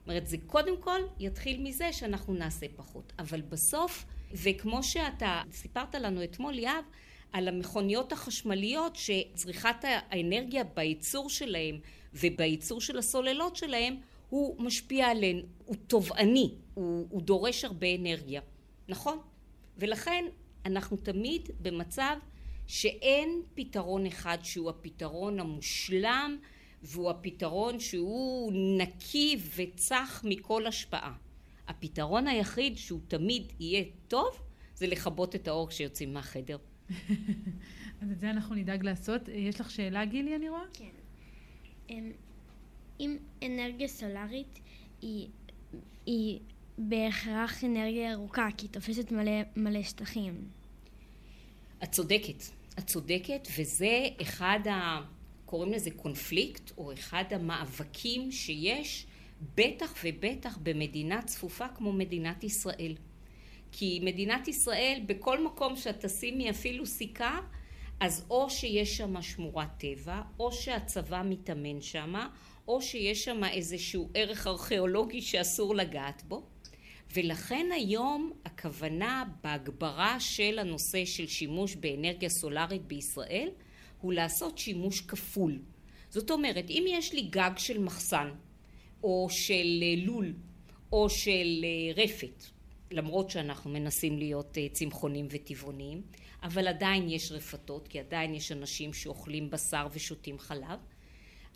אומרת, 0.08 0.27
זה 0.27 0.38
קודם 0.48 0.81
כל 0.81 1.01
יתחיל 1.20 1.62
מזה 1.62 1.93
שאנחנו 1.93 2.34
נעשה 2.34 2.65
פחות. 2.75 3.13
אבל 3.20 3.41
בסוף, 3.41 4.05
וכמו 4.34 4.84
שאתה 4.84 5.41
סיפרת 5.51 5.96
לנו 5.96 6.24
אתמול, 6.24 6.60
יהב, 6.60 6.84
על 7.31 7.48
המכוניות 7.48 8.12
החשמליות 8.12 8.96
שצריכת 8.96 9.75
האנרגיה 9.84 10.63
בייצור 10.63 11.29
שלהם 11.29 11.79
ובייצור 12.13 12.81
של 12.81 12.98
הסוללות 12.98 13.55
שלהם 13.55 13.96
הוא 14.29 14.63
משפיע 14.63 15.08
עליהן, 15.08 15.41
הוא 15.65 15.75
תובעני, 15.88 16.55
הוא, 16.74 17.08
הוא 17.10 17.22
דורש 17.22 17.65
הרבה 17.65 17.88
אנרגיה, 18.00 18.41
נכון? 18.88 19.20
ולכן 19.77 20.25
אנחנו 20.65 20.98
תמיד 20.98 21.50
במצב 21.62 22.15
שאין 22.67 23.41
פתרון 23.53 24.05
אחד 24.05 24.38
שהוא 24.43 24.70
הפתרון 24.70 25.39
המושלם 25.39 26.38
והוא 26.83 27.09
הפתרון 27.09 27.79
שהוא 27.79 28.53
נקי 28.77 29.38
וצח 29.55 30.21
מכל 30.27 30.67
השפעה. 30.67 31.13
הפתרון 31.67 32.27
היחיד 32.27 32.77
שהוא 32.77 33.00
תמיד 33.07 33.43
יהיה 33.59 33.83
טוב 34.07 34.41
זה 34.75 34.88
לכבות 34.88 35.35
את 35.35 35.47
האור 35.47 35.69
כשיוצאים 35.69 36.13
מהחדר. 36.13 36.57
אז 38.01 38.11
את 38.11 38.19
זה 38.19 38.29
אנחנו 38.29 38.55
נדאג 38.55 38.83
לעשות. 38.83 39.21
יש 39.27 39.61
לך 39.61 39.71
שאלה, 39.71 40.05
גילי, 40.05 40.35
אני 40.35 40.50
רואה? 40.50 40.61
כן. 40.73 40.89
אמ, 41.89 42.11
אם 43.00 43.17
אנרגיה 43.45 43.88
סולארית 43.88 44.59
היא, 45.01 45.27
היא 46.05 46.39
בהכרח 46.77 47.63
אנרגיה 47.63 48.11
ירוקה, 48.11 48.47
כי 48.57 48.65
היא 48.65 48.73
תופסת 48.73 49.11
מלא, 49.11 49.41
מלא 49.55 49.83
שטחים. 49.83 50.47
את 51.83 51.91
צודקת. 51.91 52.43
את 52.79 52.88
צודקת, 52.88 53.47
וזה 53.59 54.07
אחד 54.21 54.59
ה... 54.69 55.01
קוראים 55.51 55.72
לזה 55.72 55.91
קונפליקט, 55.91 56.72
או 56.77 56.93
אחד 56.93 57.24
המאבקים 57.31 58.31
שיש, 58.31 59.05
בטח 59.55 59.96
ובטח 60.03 60.58
במדינה 60.63 61.22
צפופה 61.22 61.67
כמו 61.67 61.93
מדינת 61.93 62.43
ישראל. 62.43 62.96
כי 63.72 64.00
מדינת 64.03 64.48
ישראל, 64.48 65.01
בכל 65.05 65.46
מקום 65.46 65.75
שאת 65.75 66.05
תשימי 66.05 66.50
אפילו 66.50 66.86
סיכה, 66.86 67.39
אז 68.00 68.25
או 68.29 68.50
שיש 68.50 68.98
שם 68.98 69.22
שמורת 69.22 69.67
טבע, 69.77 70.22
או 70.39 70.51
שהצבא 70.51 71.22
מתאמן 71.25 71.81
שם, 71.81 72.13
או 72.67 72.81
שיש 72.81 73.24
שם 73.24 73.43
איזשהו 73.43 74.10
ערך 74.13 74.48
ארכיאולוגי 74.48 75.22
שאסור 75.22 75.75
לגעת 75.75 76.24
בו. 76.24 76.43
ולכן 77.13 77.65
היום 77.74 78.31
הכוונה 78.46 79.24
בהגברה 79.43 80.20
של 80.20 80.60
הנושא 80.60 81.05
של 81.05 81.27
שימוש 81.27 81.75
באנרגיה 81.75 82.29
סולארית 82.29 82.81
בישראל 82.81 83.50
הוא 84.01 84.13
לעשות 84.13 84.58
שימוש 84.58 85.01
כפול. 85.01 85.60
זאת 86.10 86.31
אומרת, 86.31 86.70
אם 86.70 86.86
יש 86.88 87.13
לי 87.13 87.22
גג 87.22 87.51
של 87.58 87.79
מחסן, 87.79 88.29
או 89.03 89.27
של 89.29 89.84
אה, 89.84 90.05
לול, 90.05 90.34
או 90.91 91.10
של 91.10 91.63
אה, 91.63 92.03
רפת, 92.03 92.43
למרות 92.91 93.29
שאנחנו 93.29 93.72
מנסים 93.72 94.17
להיות 94.17 94.58
אה, 94.58 94.67
צמחונים 94.72 95.27
וטבעוניים, 95.29 96.01
אבל 96.43 96.67
עדיין 96.67 97.10
יש 97.10 97.31
רפתות, 97.31 97.88
כי 97.88 98.00
עדיין 98.00 98.36
יש 98.36 98.51
אנשים 98.51 98.93
שאוכלים 98.93 99.50
בשר 99.50 99.88
ושותים 99.91 100.39
חלב, 100.39 100.79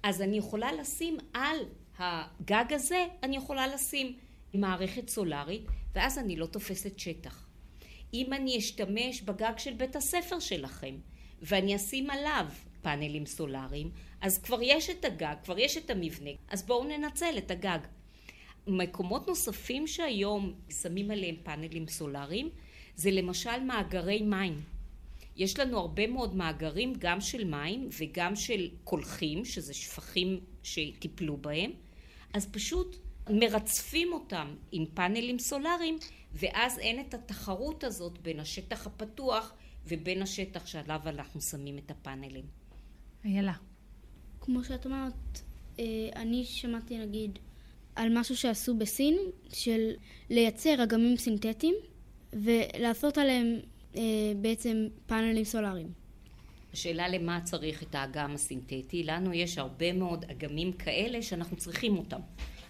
אז 0.04 0.22
אני 0.22 0.38
יכולה 0.38 0.74
לשים 0.74 1.18
על 1.34 1.58
הגג 1.98 2.74
הזה, 2.74 3.06
אני 3.24 3.38
יכולה 3.38 3.68
לשים 3.68 4.16
מערכת 4.54 5.10
סולארית, 5.10 5.64
ואז 5.96 6.18
אני 6.18 6.36
לא 6.36 6.46
תופסת 6.46 7.00
שטח. 7.00 7.48
אם 8.14 8.34
אני 8.34 8.58
אשתמש 8.58 9.22
בגג 9.22 9.54
של 9.58 9.74
בית 9.74 9.96
הספר 9.96 10.40
שלכם, 10.40 10.96
ואני 11.48 11.76
אשים 11.76 12.10
עליו 12.10 12.46
פאנלים 12.82 13.26
סולאריים, 13.26 13.92
אז 14.22 14.38
כבר 14.38 14.62
יש 14.62 14.90
את 14.90 15.06
הגג, 15.06 15.36
כבר 15.44 15.60
יש 15.60 15.78
את 15.78 15.90
המבנה, 15.90 16.30
אז 16.48 16.66
בואו 16.66 16.84
ננצל 16.84 17.38
את 17.38 17.52
הגג. 17.52 17.80
מקומות 18.68 19.28
נוספים 19.28 19.88
שהיום 19.88 20.54
שמים 20.82 21.12
עליהם 21.12 21.36
פאנלים 21.44 21.88
סולאריים, 21.88 22.50
זה 22.96 23.12
למשל 23.12 23.60
מאגרי 23.60 24.22
מים. 24.22 24.62
יש 25.38 25.60
לנו 25.60 25.80
הרבה 25.80 26.08
מאוד 26.08 26.36
מאגרים, 26.36 26.94
גם 27.00 27.22
של 27.22 27.44
מים 27.44 27.90
וגם 28.00 28.36
של 28.36 28.70
קולחים, 28.84 29.46
שזה 29.46 29.74
שפכים 29.74 30.40
שטיפלו 30.64 31.38
בהם, 31.38 31.72
אז 32.34 32.48
פשוט 32.52 32.98
מרצפים 33.30 34.14
אותם 34.14 34.56
עם 34.72 34.86
פאנלים 34.94 35.40
סולאריים, 35.40 35.98
ואז 36.34 36.80
אין 36.80 37.00
את 37.00 37.14
התחרות 37.14 37.84
הזאת 37.84 38.18
בין 38.22 38.40
השטח 38.40 38.88
הפתוח 38.88 39.54
ובין 39.88 40.22
השטח 40.22 40.66
שעליו 40.66 41.00
אנחנו 41.06 41.42
שמים 41.42 41.78
את 41.78 41.92
הפאנלים. 41.92 42.46
איילה. 43.26 43.54
כמו 44.42 44.64
שאת 44.64 44.86
אומרת, 44.86 45.42
אה, 45.80 45.86
אני 46.16 46.46
שמעתי 46.46 46.98
נגיד 46.98 47.40
על 47.96 48.20
משהו 48.20 48.38
שעשו 48.38 48.78
בסין, 48.78 49.18
של 49.54 49.92
לייצר 50.30 50.84
אגמים 50.84 51.18
סינתטיים 51.18 51.76
ולעשות 52.34 53.18
עליהם 53.18 53.60
אה, 53.96 54.02
בעצם 54.42 54.88
פאנלים 55.06 55.44
סולאריים. 55.44 56.06
השאלה 56.74 57.08
למה 57.08 57.42
צריך 57.42 57.84
את 57.84 57.96
האגם 57.96 58.34
הסינתטי, 58.34 59.04
לנו 59.04 59.34
יש 59.34 59.58
הרבה 59.58 59.94
אגמים 59.94 60.24
אגמים 60.32 60.74
כאלה 60.74 61.22
שאנחנו 61.22 61.58
צריכים 61.58 61.98
אותם. 61.98 62.20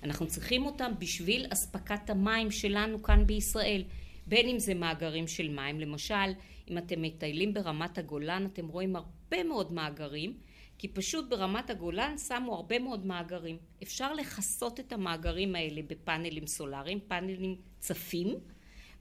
אנחנו 0.04 0.28
צריכים 0.28 0.66
אותם 0.66 0.92
בשביל 1.00 1.46
אספקת 1.50 2.10
המים 2.10 2.52
שלנו 2.52 3.04
כאן 3.04 3.28
בישראל, 3.28 3.84
בין 4.28 4.50
אם 4.50 4.60
זה 4.60 4.74
מאגרים 4.74 5.28
של 5.28 5.50
מים, 5.50 5.80
למשל 5.80 6.32
אם 6.70 6.78
אתם 6.78 7.02
מטיילים 7.02 7.54
ברמת 7.54 7.98
הגולן 7.98 8.46
אתם 8.46 8.68
רואים 8.68 8.96
הרבה 8.96 9.44
מאוד 9.44 9.72
מאגרים, 9.72 10.38
כי 10.78 10.88
פשוט 10.88 11.30
ברמת 11.30 11.70
הגולן 11.70 12.18
שמו 12.18 12.56
הרבה 12.56 12.80
מאוד 12.80 13.06
מאגרים. 13.06 13.58
אפשר 13.84 14.14
לכסות 14.14 14.80
את 14.80 14.94
המאגרים 14.94 15.56
האלה 15.56 15.82
בפאנלים 15.88 16.48
סולאריים, 16.48 17.00
פאנלים 17.08 17.56
צפים, 17.80 18.36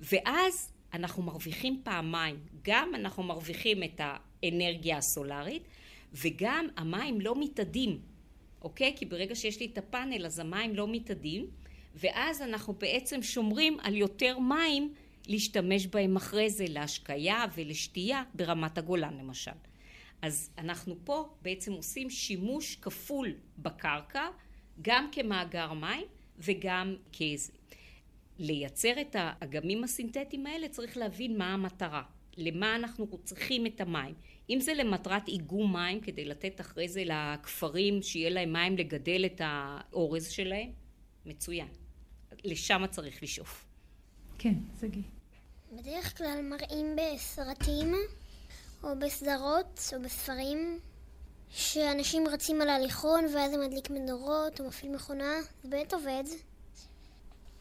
ואז 0.01 0.73
אנחנו 0.95 1.23
מרוויחים 1.23 1.81
פעמיים, 1.85 2.37
גם 2.63 2.95
אנחנו 2.95 3.23
מרוויחים 3.23 3.83
את 3.83 4.01
האנרגיה 4.01 4.97
הסולארית 4.97 5.63
וגם 6.13 6.67
המים 6.77 7.21
לא 7.21 7.35
מתאדים 7.41 8.01
אוקיי? 8.65 8.93
כי 8.97 9.07
ברגע 9.07 9.35
שיש 9.35 9.61
לי 9.61 9.67
את 9.67 9.79
הפאנל 9.79 10.27
אז 10.27 10.39
המים 10.39 10.75
לא 10.75 10.89
מתאדים 10.89 11.47
ואז 11.95 12.43
אנחנו 12.43 12.73
בעצם 12.73 13.23
שומרים 13.23 13.81
על 13.81 13.97
יותר 13.97 14.39
מים 14.39 14.95
להשתמש 15.27 15.87
בהם 15.87 16.17
אחרי 16.17 16.51
זה 16.51 16.65
להשקיה 16.69 17.45
ולשתייה 17.55 18.23
ברמת 18.35 18.79
הגולן 18.79 19.19
למשל. 19.19 19.51
אז 20.23 20.51
אנחנו 20.59 20.97
פה 21.05 21.29
בעצם 21.43 21.73
עושים 21.73 22.11
שימוש 22.11 22.77
כפול 22.77 23.35
בקרקע 23.59 24.29
גם 24.83 25.09
כמאגר 25.13 25.73
מים 25.73 26.05
וגם 26.39 26.97
כאיזה. 27.13 27.53
לייצר 28.39 29.01
את 29.01 29.17
האגמים 29.19 29.85
הסינתטיים 29.85 30.47
האלה 30.47 30.69
צריך 30.69 30.97
להבין 30.97 31.39
מה 31.39 31.55
המטרה, 31.55 32.03
למה 32.37 32.77
אנחנו 32.77 33.19
צריכים 33.25 33.67
את 33.67 33.81
המים. 33.81 34.15
אם 34.51 34.61
זה 34.61 34.75
למטרת 34.75 35.29
איגום 35.29 35.73
מים 35.73 36.01
כדי 36.01 36.25
לתת 36.25 36.61
אחרי 36.61 36.89
זה 36.89 37.03
לכפרים 37.05 38.03
שיהיה 38.03 38.31
להם 38.31 38.53
מים 38.53 38.77
לגדל 38.77 39.25
את 39.27 39.41
האורז 39.45 40.29
שלהם, 40.29 40.71
מצוין. 41.27 41.69
לשם 42.45 42.85
צריך 42.91 43.23
לשאוף. 43.23 43.67
כן, 44.39 44.55
שגיא. 44.81 45.03
בדרך 45.77 46.19
כלל 46.19 46.41
מראים 46.43 46.97
בסרטים 46.97 47.95
או 48.83 48.89
בסדרות 48.99 49.91
או 49.97 50.03
בספרים 50.03 50.79
שאנשים 51.51 52.29
רצים 52.29 52.61
על 52.61 52.69
ההליכון 52.69 53.25
ואז 53.35 53.51
זה 53.51 53.59
מדליק 53.59 53.91
מנורות 53.91 54.61
או 54.61 54.69
מפעיל 54.69 54.95
מכונה, 54.95 55.33
זה 55.63 55.69
באמת 55.69 55.95
עובד. 55.95 56.25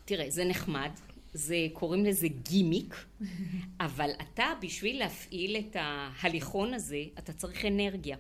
תראה, 0.06 0.30
זה 0.30 0.46
נחמד, 0.46 0.90
זה, 1.34 1.56
קוראים 1.74 2.06
לזה 2.06 2.28
גימיק, 2.28 2.96
אבל 3.86 4.10
אתה, 4.22 4.54
בשביל 4.62 5.00
להפעיל 5.00 5.58
את 5.58 5.76
ההליכון 5.80 6.74
הזה, 6.74 7.04
אתה 7.20 7.34
צריך 7.34 7.66
אנרגיה. 7.66 8.18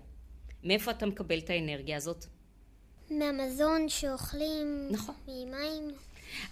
מאיפה 0.63 0.91
אתה 0.91 1.05
מקבל 1.05 1.39
את 1.39 1.49
האנרגיה 1.49 1.97
הזאת? 1.97 2.25
מהמזון 3.11 3.89
שאוכלים, 3.89 4.87
נכון. 4.91 5.15
ממים. 5.27 5.91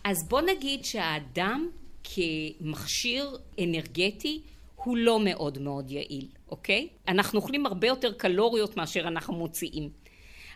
אז 0.04 0.28
בוא 0.28 0.42
נגיד 0.42 0.86
שהאדם 0.86 1.70
כמכשיר 2.04 3.38
אנרגטי 3.64 4.42
הוא 4.76 4.98
לא 4.98 5.20
מאוד 5.20 5.58
מאוד 5.58 5.92
יעיל, 5.92 6.28
אוקיי? 6.50 6.88
אנחנו 7.08 7.40
אוכלים 7.40 7.66
הרבה 7.66 7.88
יותר 7.88 8.14
קלוריות 8.14 8.78
מאשר 8.78 9.08
אנחנו 9.08 9.34
מוציאים. 9.34 9.90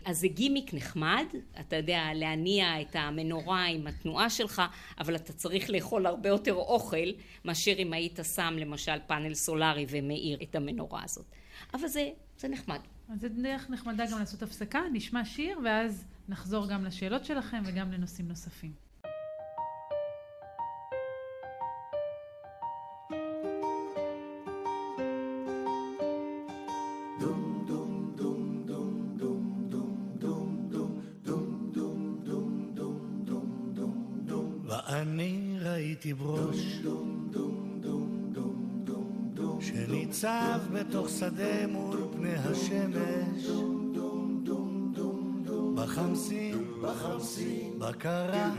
אז 0.04 0.18
זה 0.20 0.28
גימיק 0.28 0.74
נחמד, 0.74 1.24
אתה 1.60 1.76
יודע, 1.76 2.04
להניע 2.14 2.80
את 2.80 2.96
המנורה 2.96 3.64
עם 3.64 3.86
התנועה 3.86 4.30
שלך, 4.30 4.62
אבל 4.98 5.16
אתה 5.16 5.32
צריך 5.32 5.70
לאכול 5.70 6.06
הרבה 6.06 6.28
יותר 6.28 6.54
אוכל 6.54 7.06
מאשר 7.44 7.72
אם 7.78 7.92
היית 7.92 8.18
שם 8.34 8.54
למשל 8.58 8.98
פאנל 9.06 9.34
סולארי 9.34 9.86
ומאיר 9.88 10.38
את 10.42 10.54
המנורה 10.54 11.04
הזאת. 11.04 11.26
אבל 11.74 11.88
זה, 11.88 12.08
זה 12.38 12.48
נחמד. 12.48 12.78
אז 13.12 13.20
זה 13.20 13.28
דרך 13.28 13.70
נחמדה 13.70 14.04
גם 14.12 14.18
לעשות 14.18 14.42
הפסקה, 14.42 14.82
נשמע 14.92 15.24
שיר, 15.24 15.58
ואז 15.64 16.04
נחזור 16.28 16.66
גם 16.68 16.84
לשאלות 16.84 17.24
שלכם 17.24 17.62
וגם 17.66 17.92
לנושאים 17.92 18.28
נוספים. 18.28 18.85
שניצב 40.26 40.60
בתוך 40.72 41.08
שדה 41.08 41.66
מול 41.68 42.08
פני 42.12 42.34
השמש. 42.34 43.46
בחמסין, 45.74 47.78
בקרה, 47.78 48.50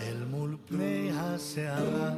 אל 0.00 0.24
מול 0.30 0.56
פני 0.66 1.10
הסערה. 1.14 2.10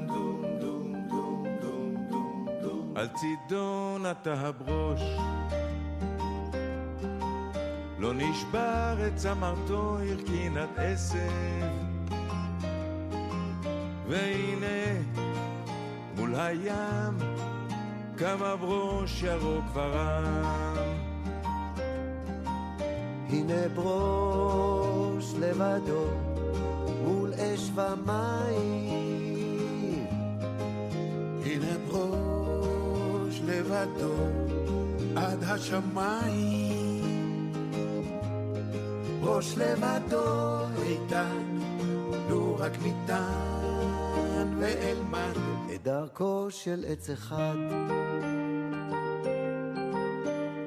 על 2.95 3.09
צידו 3.09 3.99
נטע 3.99 4.33
הברוש. 4.33 5.01
לא 7.99 8.15
נשבר 8.15 9.07
את 9.07 9.17
צמרתו 9.17 9.99
הרכינת 9.99 10.69
עשב. 10.77 11.71
והנה 14.09 15.03
מול 16.17 16.35
הים 16.35 17.36
קם 18.17 18.43
הברוש 18.43 19.23
ירוק 19.23 19.65
ורם 19.75 20.77
הנה 23.29 23.69
ברוש 23.75 25.35
לבדו 25.41 26.07
מול 27.05 27.33
אש 27.35 27.71
ומים. 27.75 28.87
הנה 31.45 31.79
ברוש 31.89 33.41
לבדו 33.45 34.15
עד 35.17 35.45
השמיים. 35.45 36.97
ראש 39.23 39.59
לבדו 39.59 40.63
איתן, 40.83 41.59
לו 42.29 42.57
רק 42.59 42.73
ניתן 42.83 44.57
ואלמד 44.59 45.31
את 45.31 45.36
דרכו 45.87 46.47
של 46.51 46.85
עץ 46.89 47.11
אחד. 47.11 47.57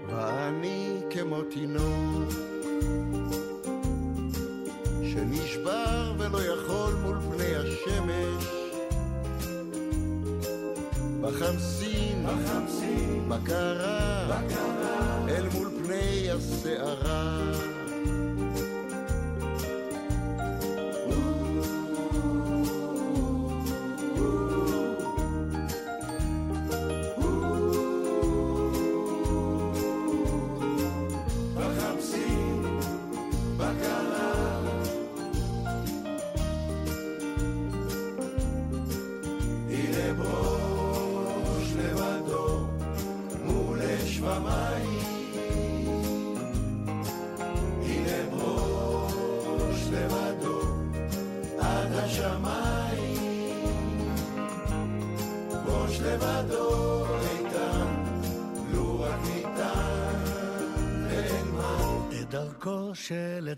ואני 0.08 1.02
כמו 1.10 1.42
תינוק 1.42 2.30
שנשבר 5.04 6.14
ולא 6.18 6.38
יכול 6.44 6.94
מול 6.94 7.18
פני 7.20 7.56
השמש 7.56 8.46
בחמסין, 11.22 12.26
בחמסין, 12.26 13.30
בקרה, 13.30 14.28
בקרה, 14.28 15.28
אל 15.30 15.50
מול 15.54 15.70
פני 15.86 16.32
הסערה 16.32 17.52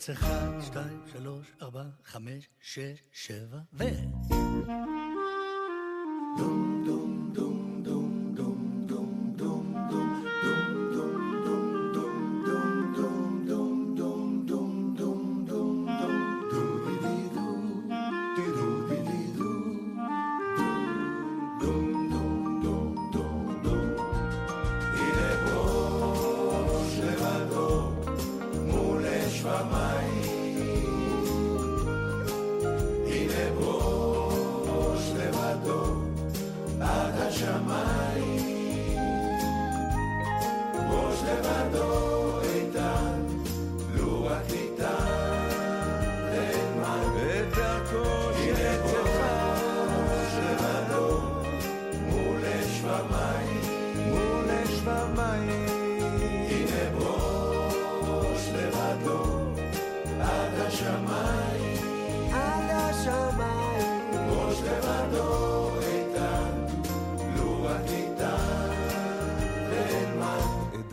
עץ 0.01 0.09
אחד, 0.09 0.61
שתיים, 0.61 1.01
שלוש, 1.11 1.47
ארבע, 1.61 1.83
חמש, 2.05 2.49
שש, 2.61 3.03
שבע, 3.11 3.57
ו... 3.73 3.83
דום 6.37 6.70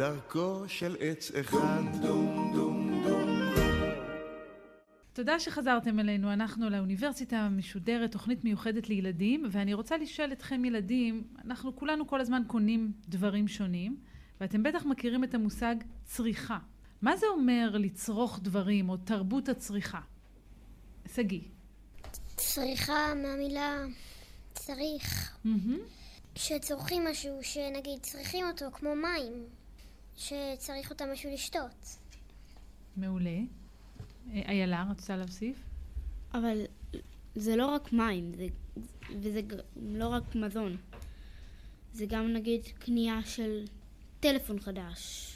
דרכו 0.09 0.69
של 0.69 0.97
עץ 1.01 1.31
אחד 1.31 1.83
דום 2.03 2.53
דום 2.55 3.03
דום 3.09 3.29
תודה 5.13 5.39
שחזרתם 5.39 6.01
אלינו, 6.01 6.33
אנחנו 6.33 6.71
לאוניברסיטה 6.71 7.37
המשודרת, 7.37 8.13
תוכנית 8.13 8.45
מיוחדת 8.45 8.89
לילדים, 8.89 9.45
ואני 9.51 9.75
רוצה 9.75 9.97
לשאול 9.97 10.33
אתכם 10.33 10.65
ילדים, 10.65 11.25
אנחנו 11.45 11.77
כולנו 11.77 12.07
כל 12.07 12.21
הזמן 12.21 12.43
קונים 12.47 12.93
דברים 13.09 13.49
שונים, 13.49 13.97
ואתם 14.41 14.63
בטח 14.63 14.85
מכירים 14.85 15.25
את 15.25 15.35
המושג 15.35 15.77
צריכה. 16.05 16.59
מה 17.03 17.17
זה 17.17 17.27
אומר 17.27 17.71
לצרוך 17.79 18.41
דברים, 18.43 18.89
או 18.89 18.97
תרבות 18.97 19.49
הצריכה? 19.49 20.01
שגיא. 21.15 21.41
צריכה 22.37 23.15
מהמילה 23.15 23.85
צריך. 24.53 25.39
כשצורכים 26.35 27.05
משהו, 27.11 27.39
שנגיד 27.43 28.01
צריכים 28.01 28.47
אותו, 28.47 28.67
כמו 28.73 28.95
מים, 28.95 29.47
שצריך 30.19 30.91
אותם 30.91 31.05
בשביל 31.13 31.35
לשתות. 31.35 31.99
מעולה. 32.97 33.31
אה, 33.31 34.43
איילה, 34.49 34.87
רצתה 34.91 35.17
להוסיף? 35.17 35.57
אבל 36.35 36.63
זה 37.35 37.57
לא 37.57 37.67
רק 37.67 37.93
מים, 37.93 38.33
זה, 38.35 38.47
וזה 39.23 39.41
לא 39.77 40.09
רק 40.09 40.35
מזון. 40.35 40.77
זה 41.93 42.07
גם 42.09 42.33
נגיד 42.33 42.63
קנייה 42.79 43.23
של 43.25 43.65
טלפון 44.21 44.61
חדש, 44.61 45.35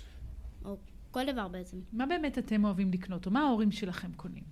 או 0.64 0.76
כל 1.10 1.32
דבר 1.32 1.48
בעצם. 1.48 1.80
מה 1.92 2.06
באמת 2.06 2.38
אתם 2.38 2.64
אוהבים 2.64 2.90
לקנות, 2.90 3.26
או 3.26 3.30
מה 3.30 3.40
ההורים 3.40 3.72
שלכם 3.72 4.12
קונים? 4.12 4.44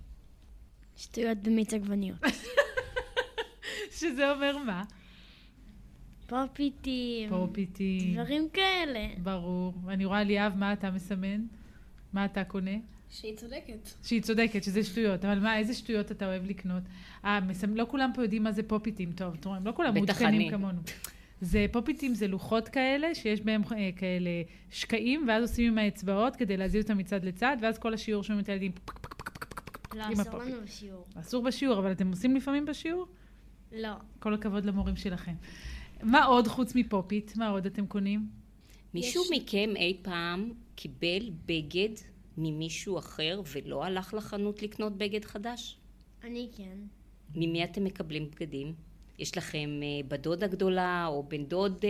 שטויות 0.95 1.37
במיץ 1.37 1.73
עגבניות. 1.73 2.19
שזה 3.97 4.31
אומר 4.31 4.57
מה? 4.57 4.83
פופיטים. 6.31 7.29
פופיטים. 7.29 8.13
דברים 8.13 8.49
כאלה. 8.53 9.07
ברור. 9.23 9.73
ואני 9.85 10.05
רואה 10.05 10.23
ליאב, 10.23 10.53
מה 10.57 10.73
אתה 10.73 10.91
מסמן? 10.91 11.45
מה 12.13 12.25
אתה 12.25 12.43
קונה? 12.43 12.71
שהיא 13.09 13.37
צודקת. 13.37 13.89
שהיא 14.03 14.21
צודקת, 14.21 14.63
שזה 14.63 14.83
שטויות. 14.83 15.25
אבל 15.25 15.39
מה, 15.39 15.57
איזה 15.57 15.73
שטויות 15.73 16.11
אתה 16.11 16.25
אוהב 16.25 16.45
לקנות? 16.45 16.83
אה, 17.25 17.39
מסמ... 17.39 17.75
לא 17.75 17.85
כולם 17.89 18.11
פה 18.15 18.21
יודעים 18.21 18.43
מה 18.43 18.51
זה 18.51 18.63
פופיטים. 18.63 19.11
טוב, 19.11 19.33
אתם 19.39 19.49
רואים, 19.49 19.65
לא 19.65 19.71
כולם 19.75 19.93
אני. 20.21 20.49
כמונו. 20.51 20.81
זה 21.41 21.65
פופיטים 21.71 22.13
זה 22.13 22.27
לוחות 22.27 22.69
כאלה, 22.69 23.15
שיש 23.15 23.41
בהם 23.41 23.61
אה, 23.71 23.89
כאלה 23.95 24.29
שקעים, 24.69 25.25
ואז 25.27 25.41
עושים 25.41 25.71
עם 25.71 25.77
האצבעות 25.77 26.35
כדי 26.35 26.57
להזיז 26.57 26.83
אותם 26.83 26.97
מצד 26.97 27.23
לצד, 27.25 27.57
ואז 27.61 27.79
כל 27.79 27.93
השיעור 27.93 28.23
שומעים 28.23 28.43
את 28.43 28.49
הילדים 28.49 28.71
פק 28.71 28.99
פק 28.99 29.15
פק 29.15 29.39
פק 29.39 29.61
פק 29.61 29.77
פק 29.77 29.95
לא, 29.95 30.03
אסור. 30.13 30.39
לנו 30.43 30.61
בשיעור. 30.63 31.05
אסור 31.15 31.43
בשיעור, 31.43 31.79
אבל 31.79 31.91
אתם 31.91 32.09
עושים 32.09 32.35
לפעמים 32.35 32.65
בשיעור? 32.65 33.07
לא. 33.71 33.93
כל 34.19 34.33
הכבוד 34.33 34.65
למורים 34.65 34.95
שלכם. 34.95 35.33
מה 36.03 36.25
עוד 36.25 36.47
חוץ 36.47 36.75
מפופיט? 36.75 37.35
מה 37.35 37.49
עוד 37.49 37.65
אתם 37.65 37.87
קונים? 37.87 38.27
מישהו 38.93 39.23
מכם 39.31 39.69
אי 39.75 39.97
פעם 40.01 40.51
קיבל 40.75 41.29
בגד 41.45 41.89
ממישהו 42.37 42.99
אחר 42.99 43.41
ולא 43.53 43.85
הלך 43.85 44.13
לחנות 44.13 44.61
לקנות 44.61 44.97
בגד 44.97 45.25
חדש? 45.25 45.77
אני 46.23 46.47
כן. 46.57 46.77
ממי 47.35 47.63
אתם 47.63 47.83
מקבלים 47.83 48.29
בגדים? 48.31 48.73
יש 49.19 49.37
לכם 49.37 49.79
אה, 49.83 50.07
בת 50.07 50.19
דודה 50.19 50.47
גדולה 50.47 51.05
או 51.07 51.23
בן 51.23 51.45
דוד? 51.45 51.77
אה, 51.83 51.89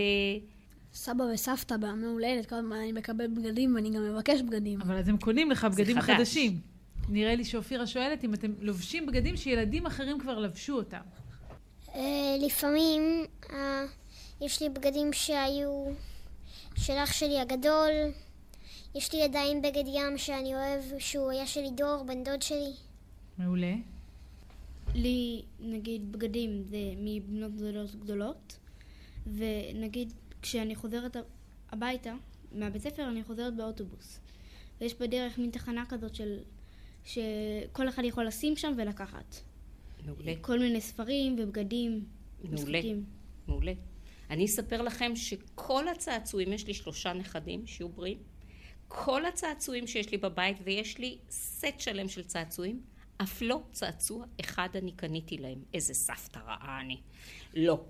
סבא 0.92 1.24
וסבתא 1.34 1.76
בימי 1.76 2.06
הולדת, 2.06 2.46
כל 2.46 2.54
הזמן 2.54 2.76
אני 2.76 2.92
מקבל 2.92 3.26
בגדים 3.26 3.74
ואני 3.74 3.90
גם 3.90 4.14
מבקש 4.14 4.40
בגדים. 4.40 4.80
אבל 4.80 4.96
אז 4.96 5.08
הם 5.08 5.16
קונים 5.16 5.50
לך 5.50 5.64
בגדים 5.64 6.00
חדש. 6.00 6.16
חדשים. 6.16 6.60
נראה 7.08 7.34
לי 7.34 7.44
שאופירה 7.44 7.86
שואלת 7.86 8.24
אם 8.24 8.34
אתם 8.34 8.52
לובשים 8.60 9.06
בגדים 9.06 9.36
שילדים 9.36 9.86
אחרים 9.86 10.18
כבר 10.18 10.38
לבשו 10.38 10.72
אותם. 10.72 11.00
אה, 11.94 12.36
לפעמים 12.46 13.02
אה, 13.50 13.84
יש 14.42 14.62
לי 14.62 14.68
בגדים 14.68 15.12
שהיו 15.12 15.84
של 16.76 16.92
אח 16.92 17.12
שלי 17.12 17.40
הגדול. 17.40 17.90
יש 18.94 19.14
לי 19.14 19.22
עדיין 19.22 19.62
בגד 19.62 19.84
ים 19.86 20.18
שאני 20.18 20.54
אוהב, 20.54 20.98
שהוא 20.98 21.30
היה 21.30 21.46
של 21.46 21.60
לידור, 21.60 22.04
בן 22.06 22.24
דוד 22.24 22.42
שלי. 22.42 22.72
מעולה. 23.38 23.74
לי, 24.94 25.42
נגיד, 25.60 26.12
בגדים 26.12 26.62
זה 26.62 26.78
מבנות 26.96 27.52
גדולות 27.52 27.94
גדולות, 27.94 28.58
ונגיד, 29.26 30.12
כשאני 30.42 30.74
חוזרת 30.74 31.16
הביתה 31.70 32.14
מהבית 32.52 32.82
ספר, 32.82 33.08
אני 33.08 33.24
חוזרת 33.24 33.56
באוטובוס. 33.56 34.20
ויש 34.80 34.94
בדרך 34.94 35.38
מין 35.38 35.50
תחנה 35.50 35.84
כזאת 35.88 36.14
של... 36.14 36.38
שכל 37.04 37.88
אחד 37.88 38.02
יכול 38.04 38.26
לשים 38.26 38.56
שם 38.56 38.72
ולקחת. 38.76 39.36
מעולה. 40.06 40.32
כל 40.40 40.58
מיני 40.58 40.80
ספרים 40.80 41.36
ובגדים, 41.38 42.04
מעולה. 42.44 42.54
משחקים. 42.54 43.04
מעולה. 43.48 43.72
אני 44.30 44.44
אספר 44.44 44.82
לכם 44.82 45.16
שכל 45.16 45.88
הצעצועים, 45.88 46.52
יש 46.52 46.66
לי 46.66 46.74
שלושה 46.74 47.12
נכדים, 47.12 47.66
שיהיו 47.66 47.88
בריאים, 47.88 48.18
כל 48.88 49.26
הצעצועים 49.26 49.86
שיש 49.86 50.10
לי 50.10 50.16
בבית, 50.16 50.56
ויש 50.64 50.98
לי 50.98 51.18
סט 51.30 51.80
שלם 51.80 52.08
של 52.08 52.24
צעצועים, 52.24 52.80
אף 53.22 53.42
לא 53.42 53.62
צעצוע 53.72 54.24
אחד 54.40 54.68
אני 54.74 54.92
קניתי 54.92 55.38
להם. 55.38 55.58
איזה 55.74 55.94
סבתא 55.94 56.38
רעה 56.38 56.80
אני. 56.80 57.00
לא. 57.54 57.84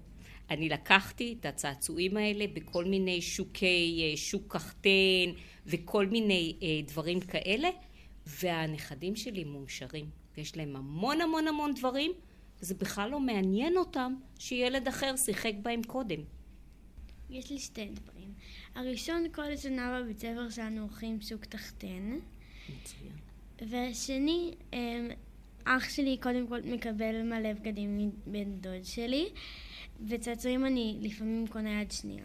אני 0.51 0.69
לקחתי 0.69 1.37
את 1.41 1.47
הצעצועים 1.47 2.17
האלה 2.17 2.45
בכל 2.53 2.85
מיני 2.85 3.23
שוקי, 3.23 4.11
אה, 4.11 4.17
שוק 4.17 4.53
קחטן 4.53 5.31
וכל 5.67 6.07
מיני 6.07 6.57
אה, 6.63 6.69
דברים 6.87 7.21
כאלה, 7.21 7.69
והנכדים 8.27 9.17
שלי 9.17 9.45
מאושרים. 9.45 10.11
ויש 10.37 10.57
להם 10.57 10.77
המון 10.77 11.21
המון 11.21 11.49
המון 11.49 11.75
דברים, 11.75 12.13
וזה 12.63 12.75
בכלל 12.75 13.11
לא 13.11 13.21
מעניין 13.21 13.77
אותם 13.77 14.15
שילד 14.39 14.89
אחר 14.89 15.17
שיחק 15.17 15.53
בהם 15.63 15.83
קודם. 15.83 16.21
יש 17.31 17.51
לי 17.51 17.59
שתי 17.59 17.89
דברים. 17.89 18.33
הראשון, 18.75 19.25
כל 19.33 19.57
שנה 19.57 20.01
בבית 20.01 20.19
ספר 20.19 20.51
שלנו 20.51 20.81
עורכים 20.81 21.21
שוק 21.21 21.45
תחתן. 21.45 22.19
מצוין. 22.69 23.13
והשני, 23.69 24.55
אמ, 24.73 25.09
אח 25.65 25.89
שלי 25.89 26.17
קודם 26.21 26.49
כל 26.49 26.61
מקבל 26.65 27.23
מלא 27.23 27.53
בגדים 27.53 28.11
מבן 28.27 28.53
דוד 28.61 28.85
שלי, 28.85 29.29
וצעצועים 30.09 30.67
אני 30.67 30.99
לפעמים 31.01 31.47
קונה 31.47 31.81
יד 31.83 31.91
שנייה. 31.91 32.25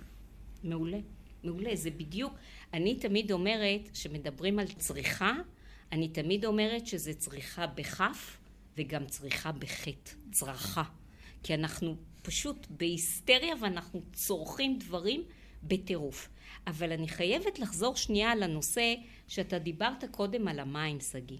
מעולה, 0.63 0.99
מעולה, 1.43 1.75
זה 1.75 1.91
בדיוק, 1.91 2.33
אני 2.73 2.95
תמיד 2.95 3.31
אומרת, 3.31 3.89
שמדברים 3.93 4.59
על 4.59 4.67
צריכה, 4.67 5.33
אני 5.91 6.07
תמיד 6.07 6.45
אומרת 6.45 6.87
שזה 6.87 7.13
צריכה 7.13 7.67
בכף 7.67 8.36
וגם 8.77 9.05
צריכה 9.05 9.51
בחטא, 9.51 10.11
צרכה. 10.31 10.83
כי 11.43 11.53
אנחנו 11.53 11.95
פשוט 12.21 12.67
בהיסטריה 12.69 13.55
ואנחנו 13.61 14.01
צורכים 14.13 14.79
דברים 14.79 15.23
בטירוף. 15.63 16.29
אבל 16.67 16.91
אני 16.91 17.07
חייבת 17.07 17.59
לחזור 17.59 17.95
שנייה 17.95 18.31
על 18.31 18.43
הנושא 18.43 18.95
שאתה 19.27 19.59
דיברת 19.59 20.03
קודם 20.11 20.47
על 20.47 20.59
המים, 20.59 20.99
שגיא. 20.99 21.37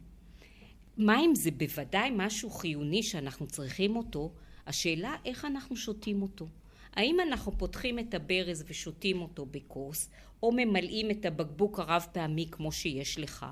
מים 0.98 1.36
זה 1.36 1.52
בוודאי 1.52 2.12
משהו 2.16 2.50
חיוני 2.50 3.04
שאנחנו 3.04 3.48
צריכים 3.48 3.96
אותו, 3.96 4.32
השאלה 4.68 5.16
איך 5.26 5.46
אנחנו 5.46 5.76
שותים 5.76 6.22
אותו. 6.22 6.48
האם 6.94 7.18
אנחנו 7.20 7.58
פותחים 7.58 8.00
את 8.00 8.14
הברז 8.14 8.64
ושותים 8.68 9.22
אותו 9.22 9.46
בכוס, 9.46 10.10
או 10.44 10.52
ממלאים 10.52 11.12
את 11.12 11.26
הבקבוק 11.26 11.80
הרב 11.80 12.06
פעמי 12.12 12.48
כמו 12.52 12.72
שיש 12.72 13.20
לך, 13.20 13.46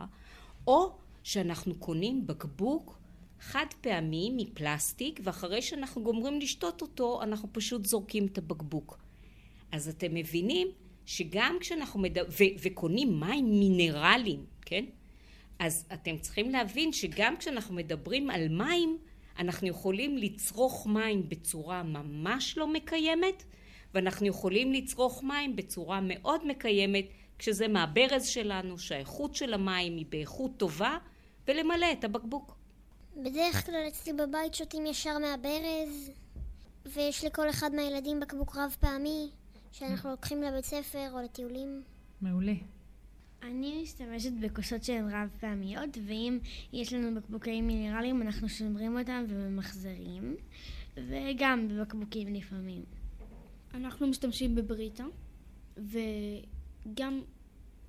או 0.67 0.97
שאנחנו 1.23 1.75
קונים 1.75 2.27
בקבוק 2.27 2.97
חד 3.39 3.65
פעמי 3.81 4.31
מפלסטיק, 4.35 5.19
ואחרי 5.23 5.61
שאנחנו 5.61 6.03
גומרים 6.03 6.39
לשתות 6.39 6.81
אותו, 6.81 7.23
אנחנו 7.23 7.49
פשוט 7.51 7.85
זורקים 7.85 8.25
את 8.25 8.37
הבקבוק. 8.37 8.97
אז 9.71 9.87
אתם 9.87 10.13
מבינים 10.13 10.67
שגם 11.05 11.57
כשאנחנו 11.59 11.99
מדברים, 11.99 12.31
ו- 12.31 12.59
וקונים 12.61 13.19
מים 13.19 13.59
מינרליים, 13.59 14.45
כן? 14.61 14.85
אז 15.59 15.87
אתם 15.93 16.17
צריכים 16.17 16.49
להבין 16.49 16.93
שגם 16.93 17.37
כשאנחנו 17.37 17.75
מדברים 17.75 18.29
על 18.29 18.47
מים, 18.47 18.97
אנחנו 19.39 19.67
יכולים 19.67 20.17
לצרוך 20.17 20.87
מים 20.87 21.29
בצורה 21.29 21.83
ממש 21.83 22.57
לא 22.57 22.67
מקיימת, 22.67 23.43
ואנחנו 23.93 24.27
יכולים 24.27 24.73
לצרוך 24.73 25.23
מים 25.23 25.55
בצורה 25.55 25.99
מאוד 26.01 26.47
מקיימת, 26.47 27.05
כשזה 27.39 27.67
מהברז 27.67 28.27
שלנו, 28.27 28.79
שהאיכות 28.79 29.35
של 29.35 29.53
המים 29.53 29.97
היא 29.97 30.05
באיכות 30.09 30.51
טובה, 30.57 30.97
ולמלא 31.47 31.91
את 31.91 32.03
הבקבוק. 32.03 32.54
בדרך 33.23 33.65
כלל 33.65 33.83
אצלי 33.87 34.13
בבית 34.13 34.53
שותים 34.53 34.85
ישר 34.85 35.17
מהברז, 35.17 36.11
ויש 36.85 37.25
לכל 37.25 37.49
אחד 37.49 37.75
מהילדים 37.75 38.19
בקבוק 38.19 38.57
רב 38.57 38.75
פעמי, 38.79 39.29
שאנחנו 39.71 40.09
לוקחים 40.09 40.41
לבית 40.41 40.65
ספר 40.65 41.09
או 41.11 41.21
לטיולים. 41.21 41.83
מעולה. 42.21 42.53
אני 43.43 43.81
משתמשת 43.83 44.31
בכוסות 44.41 44.83
שהן 44.83 45.09
רב 45.09 45.29
פעמיות, 45.39 45.97
ואם 46.05 46.39
יש 46.73 46.93
לנו 46.93 47.21
בקבוקי 47.21 47.61
מינרלים, 47.61 48.21
אנחנו 48.21 48.49
שומרים 48.49 48.99
אותם 48.99 49.25
וממחזרים, 49.29 50.35
וגם 50.97 51.67
בבקבוקים 51.67 52.33
לפעמים. 52.33 52.83
אנחנו 53.73 54.07
משתמשים 54.07 54.55
בבריטה, 54.55 55.05
וגם 55.77 57.21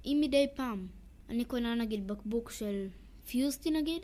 אם 0.05 0.19
מדי 0.21 0.47
פעם 0.55 0.87
אני 1.29 1.45
קונה 1.45 1.75
נגיד 1.75 2.07
בקבוק 2.07 2.51
של 2.51 2.87
פיוסטי 3.27 3.71
נגיד, 3.71 4.03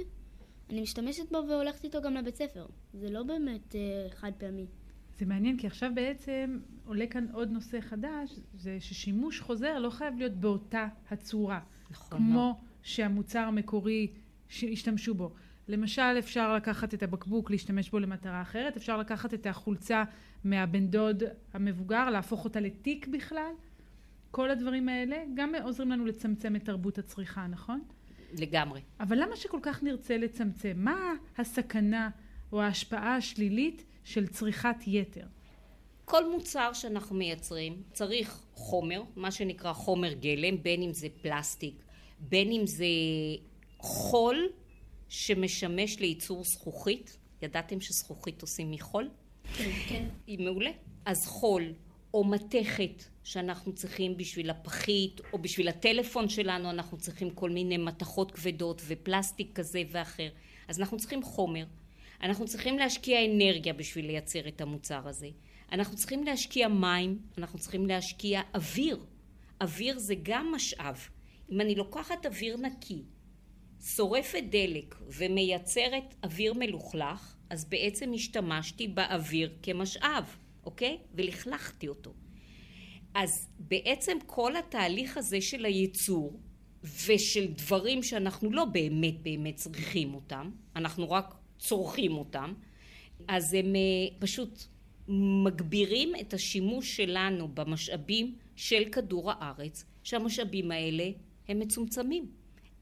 אני 0.73 0.81
משתמשת 0.81 1.33
בו 1.33 1.39
והולכת 1.49 1.85
איתו 1.85 2.03
גם 2.03 2.15
לבית 2.15 2.37
ספר. 2.37 2.67
זה 2.93 3.11
לא 3.11 3.23
באמת 3.23 3.75
אה, 3.75 4.11
חד 4.11 4.33
פעמי. 4.39 4.67
זה 5.19 5.27
מעניין, 5.27 5.59
כי 5.59 5.67
עכשיו 5.67 5.91
בעצם 5.95 6.59
עולה 6.85 7.07
כאן 7.07 7.27
עוד 7.33 7.51
נושא 7.51 7.81
חדש, 7.81 8.31
זה 8.55 8.77
ששימוש 8.81 9.41
חוזר 9.41 9.79
לא 9.79 9.91
חייב 9.91 10.19
להיות 10.19 10.33
באותה 10.33 10.89
הצורה. 11.11 11.61
נכון. 11.91 12.19
כמו 12.19 12.61
שהמוצר 12.83 13.39
המקורי 13.39 14.13
שהשתמשו 14.49 15.15
בו. 15.15 15.33
למשל, 15.69 16.19
אפשר 16.19 16.55
לקחת 16.55 16.95
את 16.95 17.03
הבקבוק, 17.03 17.51
להשתמש 17.51 17.91
בו 17.91 17.99
למטרה 17.99 18.43
אחרת, 18.43 18.77
אפשר 18.77 18.97
לקחת 18.99 19.35
את 19.35 19.47
החולצה 19.47 20.05
מהבן 20.45 20.87
דוד 20.87 21.23
המבוגר, 21.53 22.11
להפוך 22.11 22.45
אותה 22.45 22.61
לתיק 22.61 23.09
בכלל. 23.09 23.53
כל 24.31 24.51
הדברים 24.51 24.89
האלה 24.89 25.17
גם 25.35 25.55
עוזרים 25.63 25.91
לנו 25.91 26.05
לצמצם 26.07 26.57
את 26.57 26.65
תרבות 26.65 26.99
הצריכה, 26.99 27.47
נכון? 27.47 27.81
לגמרי. 28.38 28.81
אבל 29.01 29.23
למה 29.23 29.37
שכל 29.37 29.59
כך 29.62 29.83
נרצה 29.83 30.18
לצמצם? 30.18 30.73
מה 30.77 31.14
הסכנה 31.38 32.11
או 32.53 32.62
ההשפעה 32.62 33.16
השלילית 33.16 33.85
של 34.05 34.27
צריכת 34.27 34.77
יתר? 34.87 35.27
כל 36.05 36.31
מוצר 36.31 36.73
שאנחנו 36.73 37.16
מייצרים 37.16 37.83
צריך 37.92 38.40
חומר, 38.55 39.03
מה 39.16 39.31
שנקרא 39.31 39.73
חומר 39.73 40.12
גלם, 40.12 40.62
בין 40.62 40.83
אם 40.83 40.92
זה 40.92 41.09
פלסטיק, 41.23 41.75
בין 42.18 42.53
אם 42.53 42.66
זה 42.66 42.85
חול 43.79 44.49
שמשמש 45.09 46.01
לייצור 46.01 46.45
זכוכית. 46.45 47.18
ידעתם 47.42 47.81
שזכוכית 47.81 48.42
עושים 48.42 48.71
מחול? 48.71 49.11
כן. 49.88 50.09
היא 50.27 50.38
מעולה. 50.45 50.71
אז 51.05 51.27
חול 51.27 51.73
או 52.14 52.25
מתכת 52.25 53.05
שאנחנו 53.25 53.72
צריכים 53.72 54.16
בשביל 54.16 54.51
הפחית 54.51 55.20
או 55.33 55.38
בשביל 55.38 55.68
הטלפון 55.68 56.29
שלנו, 56.29 56.70
אנחנו 56.70 56.98
צריכים 56.98 57.31
כל 57.31 57.51
מיני 57.51 57.77
מתכות 57.77 58.31
כבדות 58.31 58.83
ופלסטיק 58.87 59.51
כזה 59.55 59.83
ואחר. 59.90 60.29
אז 60.68 60.81
אנחנו 60.81 60.96
צריכים 60.96 61.22
חומר. 61.22 61.64
אנחנו 62.22 62.46
צריכים 62.46 62.79
להשקיע 62.79 63.25
אנרגיה 63.25 63.72
בשביל 63.72 64.07
לייצר 64.07 64.48
את 64.48 64.61
המוצר 64.61 65.09
הזה. 65.09 65.29
אנחנו 65.72 65.96
צריכים 65.96 66.25
להשקיע 66.25 66.68
מים, 66.68 67.18
אנחנו 67.38 67.59
צריכים 67.59 67.87
להשקיע 67.87 68.40
אוויר. 68.55 68.98
אוויר 69.61 69.98
זה 69.98 70.14
גם 70.22 70.53
משאב. 70.55 71.09
אם 71.53 71.61
אני 71.61 71.75
לוקחת 71.75 72.27
אוויר 72.27 72.57
נקי, 72.57 73.03
שורפת 73.85 74.42
דלק 74.51 74.94
ומייצרת 75.07 76.14
אוויר 76.25 76.55
מלוכלך, 76.55 77.35
אז 77.51 77.64
בעצם 77.64 78.12
השתמשתי 78.14 78.88
באוויר 78.88 79.53
כמשאב, 79.62 80.37
אוקיי? 80.64 80.98
ולכלכתי 81.14 81.88
אותו. 81.88 82.14
אז 83.14 83.48
בעצם 83.59 84.18
כל 84.27 84.57
התהליך 84.57 85.16
הזה 85.16 85.40
של 85.40 85.64
הייצור 85.64 86.40
ושל 87.07 87.46
דברים 87.46 88.03
שאנחנו 88.03 88.53
לא 88.53 88.64
באמת 88.64 89.22
באמת 89.22 89.57
צריכים 89.57 90.14
אותם, 90.14 90.51
אנחנו 90.77 91.11
רק 91.11 91.35
צורכים 91.59 92.12
אותם, 92.12 92.53
אז 93.29 93.55
הם 93.55 93.77
אה, 93.77 93.81
פשוט 94.18 94.64
מגבירים 95.44 96.12
את 96.20 96.35
השימוש 96.35 96.96
שלנו 96.96 97.48
במשאבים 97.48 98.35
של 98.57 98.85
כדור 98.92 99.31
הארץ, 99.33 99.85
שהמשאבים 100.03 100.70
האלה 100.70 101.11
הם 101.48 101.59
מצומצמים. 101.59 102.31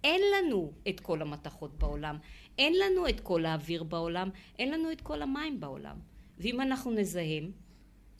אין 0.04 0.20
לנו 0.34 0.72
את 0.88 1.00
כל 1.00 1.22
המתכות 1.22 1.78
בעולם, 1.78 2.18
אין 2.58 2.72
לנו 2.78 3.08
את 3.08 3.20
כל 3.20 3.46
האוויר 3.46 3.82
בעולם, 3.82 4.30
אין 4.58 4.70
לנו 4.70 4.92
את 4.92 5.00
כל 5.00 5.22
המים 5.22 5.60
בעולם. 5.60 5.96
ואם 6.38 6.60
אנחנו 6.60 6.90
נזהם, 6.90 7.50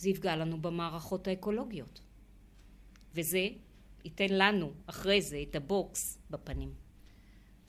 זה 0.00 0.10
יפגע 0.10 0.36
לנו 0.36 0.62
במערכות 0.62 1.28
האקולוגיות. 1.28 2.00
וזה 3.14 3.48
ייתן 4.04 4.26
לנו 4.30 4.72
אחרי 4.86 5.22
זה 5.22 5.44
את 5.50 5.56
הבוקס 5.56 6.18
בפנים. 6.30 6.72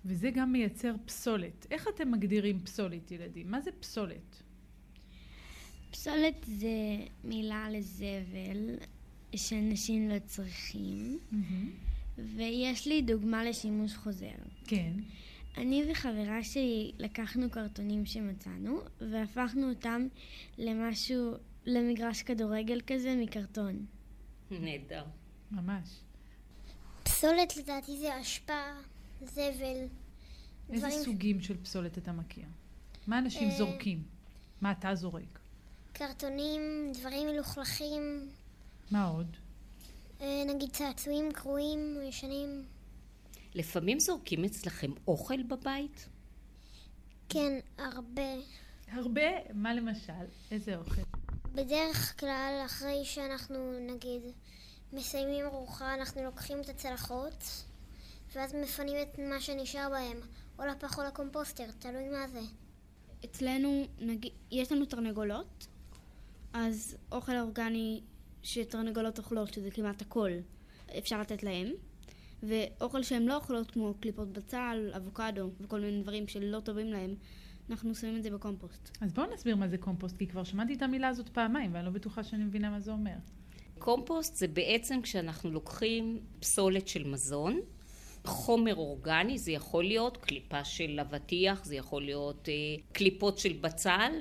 וזה 0.06 0.30
גם 0.32 0.52
מייצר 0.52 0.94
פסולת. 1.06 1.68
איך 1.72 1.88
אתם 1.96 2.12
מגדירים 2.12 2.60
פסולת, 2.60 3.12
ילדים? 3.12 3.52
מה 3.52 3.62
זה 3.62 3.72
פסולת? 3.80 4.44
פסולת 5.92 6.46
זה 6.46 6.68
מילה 7.24 7.70
לזבל 7.70 8.76
שאנשים 9.36 10.10
לא 10.10 10.20
צריכים, 10.26 11.20
ויש 12.18 12.88
לי 12.88 13.02
דוגמה 13.02 13.44
לשימוש 13.44 13.96
חוזר. 13.96 14.28
כן. 14.66 14.94
אני 15.58 15.84
וחברה 15.92 16.44
שלי 16.44 16.92
לקחנו 16.98 17.50
קרטונים 17.50 18.06
שמצאנו, 18.06 18.80
והפכנו 19.02 19.70
אותם 19.70 20.08
למשהו, 20.58 21.34
למגרש 21.66 22.22
כדורגל 22.24 22.82
כזה 22.88 23.16
מקרטון. 23.18 23.86
נהדר. 24.52 25.06
ממש. 25.52 25.90
פסולת 27.04 27.58
לדעתי 27.58 27.98
זה 27.98 28.22
אשפה, 28.22 28.62
זבל. 29.22 29.42
איזה 30.70 30.88
דברים- 30.88 31.04
סוגים 31.04 31.42
של 31.42 31.64
פסולת 31.64 31.98
אתה 31.98 32.12
מכיר? 32.12 32.46
מה 33.08 33.20
אנשים 33.20 33.50
אה, 33.50 33.58
זורקים? 33.58 34.04
מה 34.62 34.72
אתה 34.72 34.96
זורק? 34.96 35.40
קרטונים, 35.94 36.62
דברים 37.00 37.28
מלוכלכים, 37.28 38.30
מה 38.92 39.06
עוד? 39.08 39.38
אה, 40.22 40.44
נגיד 40.48 40.70
צעצועים 40.72 41.32
קרועים, 41.32 41.80
ישנים. 42.10 42.66
לפעמים 43.56 44.00
זורקים 44.00 44.44
אצלכם 44.46 44.92
אוכל 45.08 45.44
בבית? 45.44 46.10
כן, 47.30 47.60
הרבה. 47.78 48.32
הרבה? 48.92 49.22
מה 49.54 49.74
למשל? 49.74 50.14
איזה 50.52 50.76
אוכל? 50.78 51.02
בדרך 51.56 52.20
כלל, 52.20 52.62
אחרי 52.66 53.06
שאנחנו, 53.06 53.80
נגיד, 53.80 54.22
מסיימים 54.94 55.46
ארוחה, 55.46 55.94
אנחנו 55.94 56.24
לוקחים 56.24 56.62
את 56.62 56.70
הצלחות, 56.70 57.44
ואז 58.36 58.56
מפנים 58.56 58.98
את 59.02 59.20
מה 59.20 59.42
שנשאר 59.42 59.90
בהם, 59.90 60.18
או 60.60 60.66
לפח 60.66 61.00
או 61.00 61.04
לקומפוסטר, 61.04 61.66
תלוי 61.80 62.10
מה 62.10 62.28
זה. 62.28 62.42
אצלנו, 63.26 63.86
נגיד, 64.00 64.32
יש 64.52 64.72
לנו 64.72 64.86
תרנגולות, 64.86 65.68
אז 66.54 66.98
אוכל 67.12 67.38
אורגני 67.38 68.02
שתרנגולות 68.44 69.18
אוכלות, 69.18 69.54
שזה 69.54 69.72
כמעט 69.72 70.02
הכל, 70.02 70.32
אפשר 70.98 71.22
לתת 71.22 71.44
להם. 71.44 71.72
ואוכל 72.44 73.04
שהן 73.04 73.26
לא 73.26 73.36
אוכלות, 73.36 73.72
כמו 73.72 73.94
קליפות 74.00 74.34
בצל, 74.34 74.92
אבוקדו 74.96 75.50
וכל 75.62 75.80
מיני 75.80 76.02
דברים 76.02 76.28
שלא 76.28 76.60
טובים 76.60 76.88
להם, 76.88 77.16
אנחנו 77.70 77.96
שמים 77.96 78.18
את 78.18 78.24
זה 78.24 78.30
בקומפוסט. 78.30 78.98
אז 79.02 79.14
בואו 79.14 79.34
נסביר 79.34 79.56
מה 79.56 79.68
זה 79.68 79.78
קומפוסט, 79.78 80.18
כי 80.18 80.28
כבר 80.28 80.44
שמעתי 80.44 80.74
את 80.74 80.82
המילה 80.82 81.08
הזאת 81.08 81.30
פעמיים, 81.30 81.74
ואני 81.74 81.86
לא 81.86 81.92
בטוחה 81.92 82.24
שאני 82.24 82.44
מבינה 82.44 82.70
מה 82.70 82.80
זה 82.80 82.92
אומר. 82.92 83.16
קומפוסט 83.80 84.36
זה 84.36 84.48
בעצם 84.48 85.02
כשאנחנו 85.02 85.52
לוקחים 85.52 86.20
פסולת 86.40 86.88
של 86.88 87.08
מזון, 87.08 87.60
חומר 88.26 88.76
אורגני, 88.76 89.38
זה 89.38 89.52
יכול 89.52 89.84
להיות 89.84 90.18
קליפה 90.18 90.64
של 90.64 91.00
אבטיח, 91.00 91.66
זה 91.66 91.76
יכול 91.76 92.04
להיות 92.04 92.50
אה, 92.50 92.54
קליפות 92.92 93.38
של 93.38 93.54
בצל, 93.54 94.12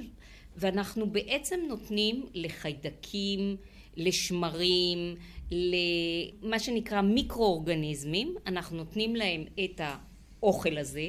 ואנחנו 0.56 1.10
בעצם 1.10 1.60
נותנים 1.68 2.26
לחיידקים, 2.34 3.56
לשמרים, 3.96 5.16
למה 5.50 6.58
שנקרא 6.58 7.00
מיקרואורגניזמים, 7.00 8.34
אנחנו 8.46 8.76
נותנים 8.76 9.16
להם 9.16 9.44
את 9.64 9.80
האוכל 9.80 10.78
הזה, 10.78 11.08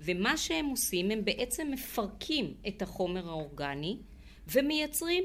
ומה 0.00 0.36
שהם 0.36 0.66
עושים, 0.66 1.10
הם 1.10 1.24
בעצם 1.24 1.70
מפרקים 1.70 2.54
את 2.68 2.82
החומר 2.82 3.28
האורגני 3.28 3.96
ומייצרים 4.52 5.24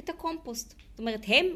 את 0.00 0.08
הקומפוסט. 0.08 0.74
זאת 0.90 0.98
אומרת, 0.98 1.20
הם 1.26 1.46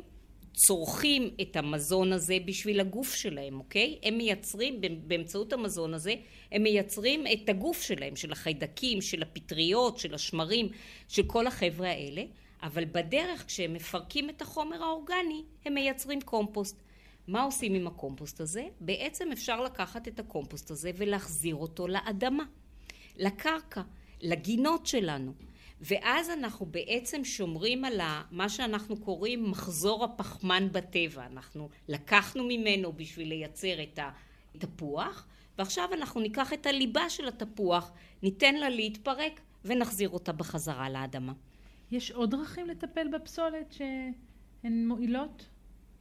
צורכים 0.55 1.31
את 1.41 1.57
המזון 1.57 2.13
הזה 2.13 2.37
בשביל 2.45 2.81
הגוף 2.81 3.15
שלהם, 3.15 3.59
אוקיי? 3.59 3.99
הם 4.03 4.17
מייצרים, 4.17 4.81
באמצעות 5.07 5.53
המזון 5.53 5.95
הזה, 5.95 6.15
הם 6.53 6.63
מייצרים 6.63 7.25
את 7.27 7.49
הגוף 7.49 7.83
שלהם, 7.83 8.17
של 8.17 8.33
החיידקים, 8.33 9.01
של 9.01 9.23
הפטריות, 9.23 9.99
של 9.99 10.15
השמרים, 10.15 10.69
של 11.09 11.23
כל 11.27 11.47
החבר'ה 11.47 11.89
האלה, 11.91 12.23
אבל 12.63 12.85
בדרך 12.85 13.45
כשהם 13.47 13.73
מפרקים 13.73 14.31
את 14.31 14.43
החומר 14.43 14.83
האורגני, 14.83 15.43
הם 15.65 15.75
מייצרים 15.75 16.21
קומפוסט. 16.21 16.83
מה 17.27 17.43
עושים 17.43 17.75
עם 17.75 17.87
הקומפוסט 17.87 18.41
הזה? 18.41 18.65
בעצם 18.81 19.33
אפשר 19.33 19.61
לקחת 19.61 20.09
את 20.09 20.21
הקומפוסט 20.21 20.71
הזה 20.71 20.91
ולהחזיר 20.97 21.55
אותו 21.55 21.89
לאדמה, 21.89 22.45
לקרקע, 23.17 23.83
לגינות 24.21 24.87
שלנו. 24.87 25.33
ואז 25.81 26.31
אנחנו 26.31 26.67
בעצם 26.67 27.25
שומרים 27.25 27.85
על 27.85 28.01
מה 28.31 28.49
שאנחנו 28.49 28.97
קוראים 28.97 29.51
מחזור 29.51 30.05
הפחמן 30.05 30.69
בטבע. 30.73 31.27
אנחנו 31.27 31.69
לקחנו 31.89 32.45
ממנו 32.45 32.93
בשביל 32.93 33.29
לייצר 33.29 33.83
את 33.83 33.99
התפוח, 34.55 35.27
ועכשיו 35.59 35.89
אנחנו 35.93 36.21
ניקח 36.21 36.53
את 36.53 36.67
הליבה 36.67 37.11
של 37.11 37.29
התפוח, 37.29 37.93
ניתן 38.23 38.55
לה 38.55 38.69
להתפרק 38.69 39.41
ונחזיר 39.65 40.09
אותה 40.09 40.33
בחזרה 40.33 40.91
לאדמה. 40.91 41.33
יש 41.91 42.11
עוד 42.11 42.31
דרכים 42.31 42.67
לטפל 42.67 43.09
בפסולת 43.09 43.73
שהן 43.73 44.87
מועילות? 44.89 45.47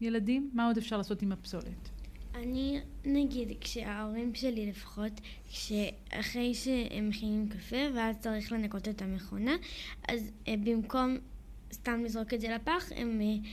ילדים? 0.01 0.51
מה 0.53 0.67
עוד 0.67 0.77
אפשר 0.77 0.97
לעשות 0.97 1.21
עם 1.21 1.31
הפסולת? 1.31 1.89
אני, 2.35 2.79
נגיד, 3.05 3.47
כשההורים 3.61 4.35
שלי 4.35 4.65
לפחות, 4.65 5.21
כשאחרי 5.49 6.53
שהם 6.53 7.09
מכינים 7.09 7.49
קפה 7.49 7.77
ואז 7.95 8.15
צריך 8.19 8.51
לנקות 8.51 8.87
את 8.87 9.01
המכונה, 9.01 9.55
אז 10.07 10.31
אה, 10.47 10.53
במקום 10.63 11.17
סתם 11.73 12.03
לזרוק 12.03 12.33
את 12.33 12.41
זה 12.41 12.47
לפח, 12.55 12.91
הם 12.95 13.21
אה, 13.21 13.49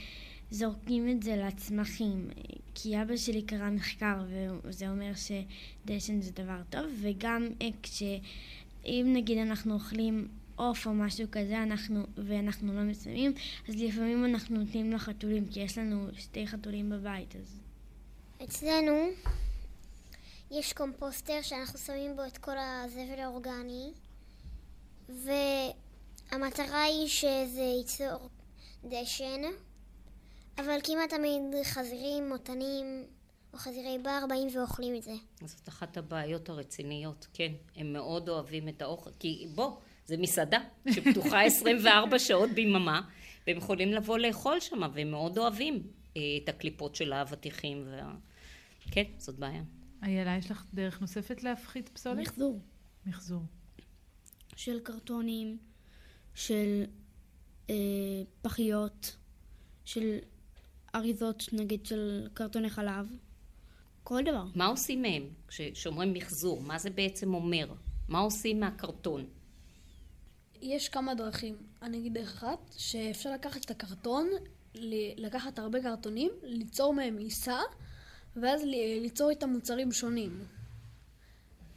זורקים 0.51 1.09
את 1.09 1.23
זה 1.23 1.35
לצמחים. 1.35 2.27
כי 2.75 3.01
אבא 3.01 3.17
שלי 3.17 3.41
קרא 3.41 3.69
מחקר 3.69 4.23
וזה 4.63 4.89
אומר 4.89 5.11
שדשן 5.15 6.21
זה 6.21 6.31
דבר 6.31 6.61
טוב, 6.69 6.85
וגם 7.01 7.47
אה, 7.61 7.67
כש... 7.83 8.03
אם 8.85 9.09
נגיד 9.13 9.37
אנחנו 9.37 9.73
אוכלים 9.73 10.27
עוף 10.59 10.87
או 10.87 10.93
משהו 10.93 11.27
כזה 11.31 11.63
אנחנו, 11.63 12.03
ואנחנו 12.17 12.73
לא 12.73 12.81
מסיימים, 12.81 13.33
אז 13.69 13.75
לפעמים 13.75 14.25
אנחנו 14.25 14.57
נותנים 14.57 14.91
לחתולים, 14.91 15.47
כי 15.47 15.59
יש 15.59 15.77
לנו 15.77 16.07
שתי 16.17 16.47
חתולים 16.47 16.89
בבית, 16.89 17.35
אז... 17.35 17.59
אצלנו 18.43 19.09
יש 20.51 20.73
קומפוסטר 20.73 21.41
שאנחנו 21.41 21.79
שמים 21.79 22.15
בו 22.15 22.25
את 22.27 22.37
כל 22.37 22.57
הזבל 22.57 23.19
האורגני, 23.19 23.91
והמטרה 25.09 26.83
היא 26.83 27.07
שזה 27.07 27.61
ייצור 27.61 28.29
דשן, 28.83 29.41
אבל 30.57 30.77
כמעט 30.83 31.09
תמיד 31.09 31.41
חזירים, 31.63 32.29
מותנים 32.29 33.05
או 33.53 33.57
חזירי 33.57 33.97
בר 34.03 34.25
באים 34.29 34.47
ואוכלים 34.53 34.95
את 34.95 35.03
זה. 35.03 35.13
זאת 35.45 35.69
אחת 35.69 35.97
הבעיות 35.97 36.49
הרציניות, 36.49 37.27
כן. 37.33 37.51
הם 37.75 37.93
מאוד 37.93 38.29
אוהבים 38.29 38.69
את 38.69 38.81
האוכל, 38.81 39.09
כי 39.19 39.47
בוא, 39.55 39.71
זה 40.09 40.17
מסעדה 40.17 40.59
שפתוחה 40.91 41.41
24 41.45 42.19
שעות 42.19 42.49
ביממה, 42.49 43.01
והם 43.47 43.57
יכולים 43.57 43.93
לבוא 43.93 44.17
לאכול 44.17 44.59
שם, 44.59 44.81
והם 44.93 45.11
מאוד 45.11 45.37
אוהבים 45.37 45.83
אה, 46.17 46.21
את 46.43 46.49
הקליפות 46.49 46.95
של 46.95 47.13
האבטיחים. 47.13 47.83
וה... 47.87 48.15
כן, 48.91 49.03
זאת 49.17 49.35
בעיה. 49.35 49.63
איילה, 50.03 50.37
יש 50.37 50.51
לך 50.51 50.65
דרך 50.73 51.01
נוספת 51.01 51.43
להפחית 51.43 51.89
פסולת? 51.89 52.17
מחזור. 52.17 52.59
מחזור. 53.05 53.41
של 54.55 54.79
קרטונים, 54.79 55.57
של 56.35 56.83
אה, 57.69 57.75
פחיות, 58.41 59.17
של 59.85 60.17
אריזות, 60.95 61.49
נגיד, 61.51 61.85
של 61.85 62.27
קרטוני 62.33 62.69
חלב. 62.69 63.07
כל 64.03 64.21
דבר. 64.23 64.43
מה 64.55 64.65
עושים 64.65 65.01
מהם? 65.01 65.23
כשאומרים 65.47 66.13
מחזור, 66.13 66.61
מה 66.61 66.79
זה 66.79 66.89
בעצם 66.89 67.33
אומר? 67.33 67.73
מה 68.07 68.19
עושים 68.19 68.59
מהקרטון? 68.59 69.25
יש 70.61 70.89
כמה 70.89 71.15
דרכים. 71.15 71.55
אני 71.81 71.97
אגיד 71.97 72.13
דרך 72.13 72.43
אחת, 72.43 72.59
שאפשר 72.77 73.33
לקחת 73.33 73.65
את 73.65 73.71
הקרטון, 73.71 74.29
לקחת 75.17 75.59
הרבה 75.59 75.81
קרטונים, 75.81 76.31
ליצור 76.43 76.93
מהם 76.93 77.17
עיסה, 77.17 77.59
ואז 78.35 78.61
ליצור 79.01 79.29
איתם 79.29 79.49
מוצרים 79.49 79.91
שונים. 79.91 80.45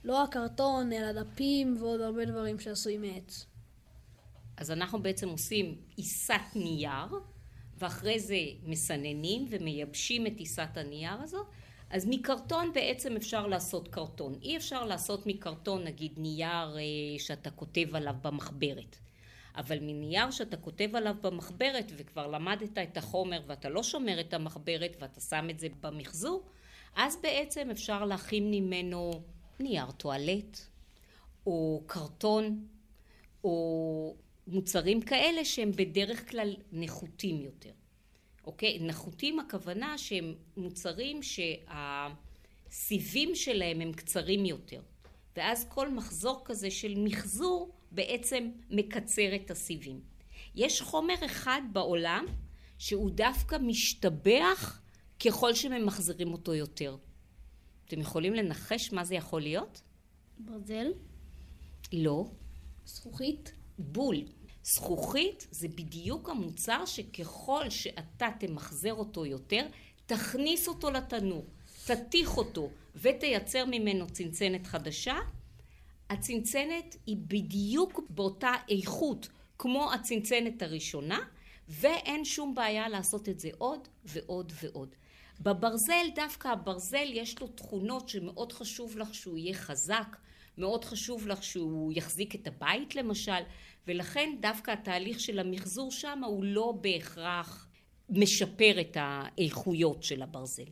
לא 0.05 0.25
הקרטון, 0.25 0.93
אלא 0.93 1.23
דפים 1.23 1.77
ועוד 1.81 2.01
הרבה 2.01 2.25
דברים 2.25 2.61
שעשויים 2.61 3.01
מעץ. 3.01 3.47
אז 4.57 4.71
אנחנו 4.71 5.03
בעצם 5.03 5.29
עושים 5.29 5.77
עיסת 5.97 6.41
נייר, 6.55 7.21
ואחרי 7.79 8.21
זה 8.21 8.37
מסננים 8.63 9.47
ומייבשים 9.51 10.27
את 10.27 10.37
עיסת 10.37 10.77
הנייר 10.77 11.23
הזו, 11.23 11.45
אז 11.93 12.07
מקרטון 12.09 12.73
בעצם 12.73 13.17
אפשר 13.17 13.47
לעשות 13.47 13.89
קרטון. 13.89 14.35
אי 14.43 14.57
אפשר 14.57 14.85
לעשות 14.85 15.27
מקרטון 15.27 15.85
נגיד 15.85 16.13
נייר 16.17 16.77
אה, 16.79 17.19
שאתה 17.19 17.51
כותב 17.51 17.97
עליו 17.97 18.15
במחברת. 18.23 18.97
אבל 19.57 19.79
מנייר 19.81 20.31
שאתה 20.31 20.57
כותב 20.57 20.97
עליו 20.97 21.15
במחברת 21.23 21.93
וכבר 21.97 22.27
למדת 22.27 22.79
את 22.79 22.97
החומר 22.97 23.43
ואתה 23.47 23.69
לא 23.69 23.83
שומר 23.83 24.21
את 24.21 24.35
המחברת 24.35 24.97
ואתה 25.01 25.21
שם 25.21 25.51
את 25.51 25.59
זה 25.59 25.69
במחזור, 25.81 26.43
אז 26.97 27.19
בעצם 27.23 27.71
אפשר 27.71 28.05
להכין 28.05 28.51
ממנו 28.51 29.23
נייר 29.61 29.91
טואלט, 29.91 30.59
או 31.47 31.83
קרטון, 31.87 32.67
או 33.45 34.17
מוצרים 34.47 35.01
כאלה 35.01 35.45
שהם 35.45 35.73
בדרך 35.73 36.31
כלל 36.31 36.57
נחותים 36.73 37.41
יותר. 37.41 37.82
אוקיי? 38.45 38.79
נחותים 38.81 39.41
הכוונה 39.41 39.99
שהם 39.99 40.35
מוצרים 40.57 41.21
שהסיבים 42.73 43.35
שלהם 43.35 43.81
הם 43.81 43.93
קצרים 43.93 44.45
יותר. 44.45 44.81
ואז 45.37 45.67
כל 45.69 45.91
מחזור 45.91 46.43
כזה 46.45 46.71
של 46.71 46.95
מחזור 46.99 47.73
בעצם 47.91 48.51
מקצר 48.71 49.35
את 49.35 49.51
הסיבים. 49.51 50.01
יש 50.55 50.83
חומר 50.83 51.15
אחד 51.27 51.63
בעולם 51.73 52.27
שהוא 52.79 53.11
דווקא 53.11 53.57
משתבח 53.57 54.83
ככל 55.25 55.55
שממחזרים 55.55 56.33
אותו 56.33 56.55
יותר. 56.55 56.97
אתם 57.87 58.01
יכולים 58.01 58.35
לנחש 58.35 58.93
מה 58.93 59.05
זה 59.05 59.15
יכול 59.15 59.43
להיות? 59.43 59.83
ברזל? 60.39 60.87
לא. 61.93 62.25
זכוכית? 62.87 63.53
בול. 63.79 64.17
זכוכית 64.65 65.47
זה 65.51 65.69
בדיוק 65.69 66.29
המוצר 66.29 66.85
שככל 66.87 67.71
שאתה 67.71 68.29
תמחזר 68.41 68.95
אותו 68.95 69.27
יותר, 69.27 69.67
תכניס 70.07 70.69
אותו 70.69 70.91
לתנור, 70.91 71.47
תתיך 71.87 72.37
אותו 72.37 72.71
ותייצר 72.97 73.65
ממנו 73.65 74.07
צנצנת 74.11 74.67
חדשה, 74.67 75.17
הצנצנת 76.11 76.97
היא 77.07 77.17
בדיוק 77.17 78.01
באותה 78.11 78.53
איכות 78.69 79.29
כמו 79.59 79.93
הצנצנת 79.93 80.63
הראשונה, 80.63 81.19
ואין 81.69 82.25
שום 82.25 82.55
בעיה 82.55 82.89
לעשות 82.89 83.29
את 83.29 83.41
זה 83.41 83.49
עוד 83.59 83.89
ועוד 84.05 84.53
ועוד. 84.63 84.95
בברזל, 85.41 86.07
דווקא 86.15 86.49
הברזל 86.49 87.07
יש 87.13 87.41
לו 87.41 87.47
תכונות 87.47 88.09
שמאוד 88.09 88.53
חשוב 88.53 88.99
לך 88.99 89.15
שהוא 89.15 89.39
יהיה 89.39 89.55
חזק, 89.55 90.17
מאוד 90.59 90.85
חשוב 90.85 91.29
לך 91.29 91.43
שהוא 91.43 91.93
יחזיק 91.97 92.35
את 92.35 92.47
הבית 92.47 92.95
למשל, 92.95 93.43
ולכן 93.87 94.31
דווקא 94.41 94.71
התהליך 94.71 95.21
של 95.21 95.39
המחזור 95.39 95.91
שם 95.91 96.25
הוא 96.25 96.45
לא 96.45 96.75
בהכרח 96.81 97.69
משפר 98.09 98.81
את 98.81 98.97
האיכויות 99.01 100.03
של 100.03 100.23
הברזל. 100.23 100.69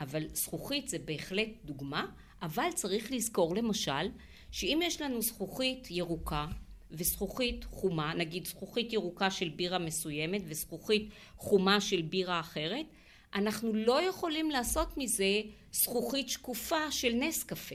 אבל 0.00 0.22
זכוכית 0.32 0.88
זה 0.88 0.98
בהחלט 0.98 1.48
דוגמה, 1.64 2.06
אבל 2.42 2.68
צריך 2.74 3.12
לזכור 3.12 3.56
למשל 3.56 4.08
שאם 4.50 4.80
יש 4.82 5.00
לנו 5.00 5.22
זכוכית 5.22 5.90
ירוקה 5.90 6.46
וזכוכית 6.90 7.64
חומה, 7.64 8.14
נגיד 8.14 8.46
זכוכית 8.46 8.92
ירוקה 8.92 9.30
של 9.30 9.48
בירה 9.48 9.78
מסוימת 9.78 10.42
וזכוכית 10.46 11.10
חומה 11.36 11.80
של 11.80 12.02
בירה 12.02 12.40
אחרת, 12.40 12.86
אנחנו 13.34 13.72
לא 13.74 14.02
יכולים 14.02 14.50
לעשות 14.50 14.96
מזה 14.96 15.42
זכוכית 15.72 16.28
שקופה 16.28 16.90
של 16.90 17.12
נס 17.14 17.44
קפה. 17.44 17.74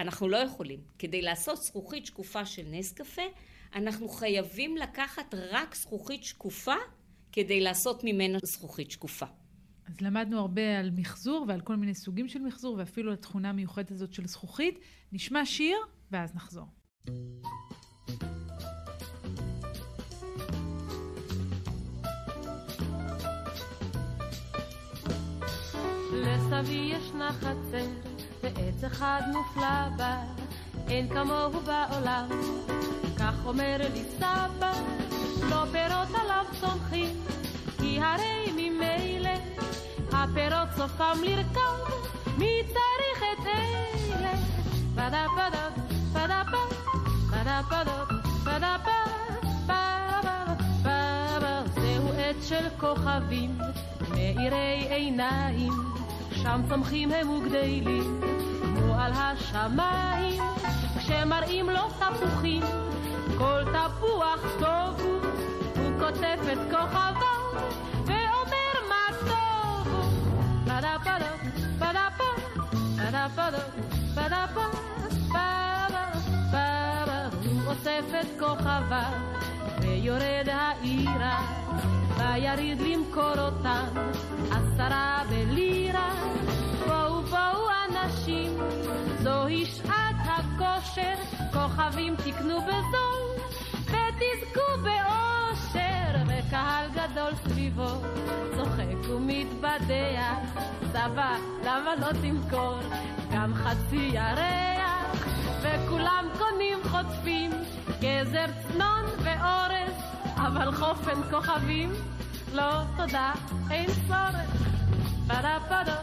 אנחנו 0.00 0.28
לא 0.28 0.36
יכולים. 0.36 0.80
כדי 0.98 1.22
לעשות 1.22 1.62
זכוכית 1.62 2.06
שקופה 2.06 2.46
של 2.46 2.62
נס 2.66 2.92
קפה, 2.92 3.22
אנחנו 3.74 4.08
חייבים 4.08 4.76
לקחת 4.76 5.34
רק 5.50 5.74
זכוכית 5.74 6.24
שקופה 6.24 6.74
כדי 7.32 7.60
לעשות 7.60 8.04
ממנה 8.04 8.38
זכוכית 8.44 8.90
שקופה. 8.90 9.26
אז 9.86 10.00
למדנו 10.00 10.38
הרבה 10.38 10.78
על 10.78 10.90
מחזור 10.96 11.44
ועל 11.48 11.60
כל 11.60 11.76
מיני 11.76 11.94
סוגים 11.94 12.28
של 12.28 12.38
מחזור, 12.38 12.76
ואפילו 12.78 13.10
על 13.10 13.14
התכונה 13.14 13.50
המיוחדת 13.50 13.90
הזאת 13.90 14.12
של 14.12 14.26
זכוכית. 14.26 14.78
נשמע 15.12 15.46
שיר, 15.46 15.76
ואז 16.10 16.34
נחזור. 16.34 16.66
לסבי 26.12 26.92
ישנה 26.92 27.32
חצר, 27.32 27.86
ועץ 28.42 28.84
אחד 28.84 29.20
מופלא 29.32 29.96
בה, 29.96 30.24
אין 30.88 31.08
כמוהו 31.08 31.60
בעולם. 31.60 32.28
כך 33.18 33.34
אומר 33.46 33.76
לי 33.94 34.04
סבא, 34.16 34.72
לא 35.50 35.64
פירות 35.72 36.08
עליו 36.22 36.44
צומחים, 36.60 37.16
כי 37.78 38.00
הרי 38.02 38.52
ממילא 38.56 39.30
הפירות 40.12 40.68
סופם 40.76 41.18
לרקוד, 41.22 42.08
מי 42.38 42.62
צריך 42.66 43.22
את 43.32 43.46
אלה? 43.46 44.32
פדה 44.94 45.26
פדה 45.36 45.68
פדה 46.12 46.42
פדה 47.30 47.60
פדה 48.44 48.76
פדה 48.76 48.76
פדה 49.66 51.62
זהו 51.74 52.08
עץ 52.16 52.48
של 52.48 52.68
כוכבים, 52.80 53.58
מאירי 54.10 54.86
עיניים, 54.90 55.72
שם 56.32 56.60
צומחים 56.68 57.12
הם 57.12 57.30
וגדלים, 57.30 58.20
כמו 58.76 58.94
על 58.94 59.12
השמיים, 59.14 60.42
כשמראים 60.98 61.70
לו 61.70 61.80
תפוחים, 61.98 62.62
כל 63.38 63.62
תפוח 63.64 64.40
טוב 64.58 65.00
הוא, 65.00 65.20
הוא 65.76 65.98
כותב 65.98 66.38
את 66.52 66.58
כוכבו, 66.70 67.58
ואומר 68.06 68.74
מה 68.88 69.18
טוב 69.20 69.94
הוא. 69.94 70.04
פדה 70.64 70.96
פדה, 71.00 71.32
פדה 71.78 72.08
פדה, 72.16 72.46
פדה 72.96 73.26
פדה, 73.34 73.58
פדה 74.14 74.46
פדה, 75.28 76.10
פדה 76.50 77.28
הוא 77.44 77.60
אוסף 77.66 78.04
את 78.20 78.40
כוכביו, 78.40 79.12
ויורד 79.80 80.48
העירה, 80.48 81.42
ויריד 82.16 82.80
למכור 82.80 83.38
אותם, 83.38 83.84
עשרה 84.50 85.22
בלירה. 85.30 86.10
בואו 86.86 87.22
בואו 87.22 87.68
אנשים, 87.88 88.58
זוהי 89.22 89.66
שעת 89.66 90.16
הכושר. 90.24 91.37
כוכבים 91.58 92.16
תקנו 92.16 92.60
בזול, 92.60 93.44
ותזכו 93.84 94.82
באושר, 94.82 96.18
וקהל 96.26 96.86
גדול 96.90 97.32
סביבו, 97.44 97.88
צוחק 98.56 99.08
ומתבדח, 99.08 100.62
סבא, 100.92 101.36
למה 101.64 101.94
לא 102.00 102.08
תמכור 102.22 102.78
גם 103.32 103.54
חצי 103.54 104.10
ירח? 104.12 105.26
וכולם 105.62 106.24
קונים 106.38 106.78
חוטפים, 106.84 107.50
גזר 108.00 108.46
צנון 108.68 109.04
ואורז, 109.22 109.96
אבל 110.36 110.72
חופן 110.72 111.22
כוכבים, 111.30 111.92
לא 112.52 112.70
תודה, 112.96 113.32
אין 113.70 113.86
צורך. 114.08 114.68
פדה, 115.26 115.58
פדה 115.68 115.96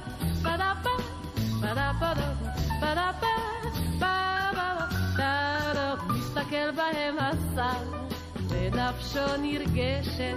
פדה, 0.43 0.73
פדה 1.61 1.91
פדה, 1.99 2.31
פדה 2.79 3.11
פדה, 3.19 3.31
פדה 3.99 4.24
מסתכל 6.35 6.71
בהם 6.71 7.15
השר, 7.19 7.99
ונפשו 8.49 9.37
נרגשת, 9.41 10.35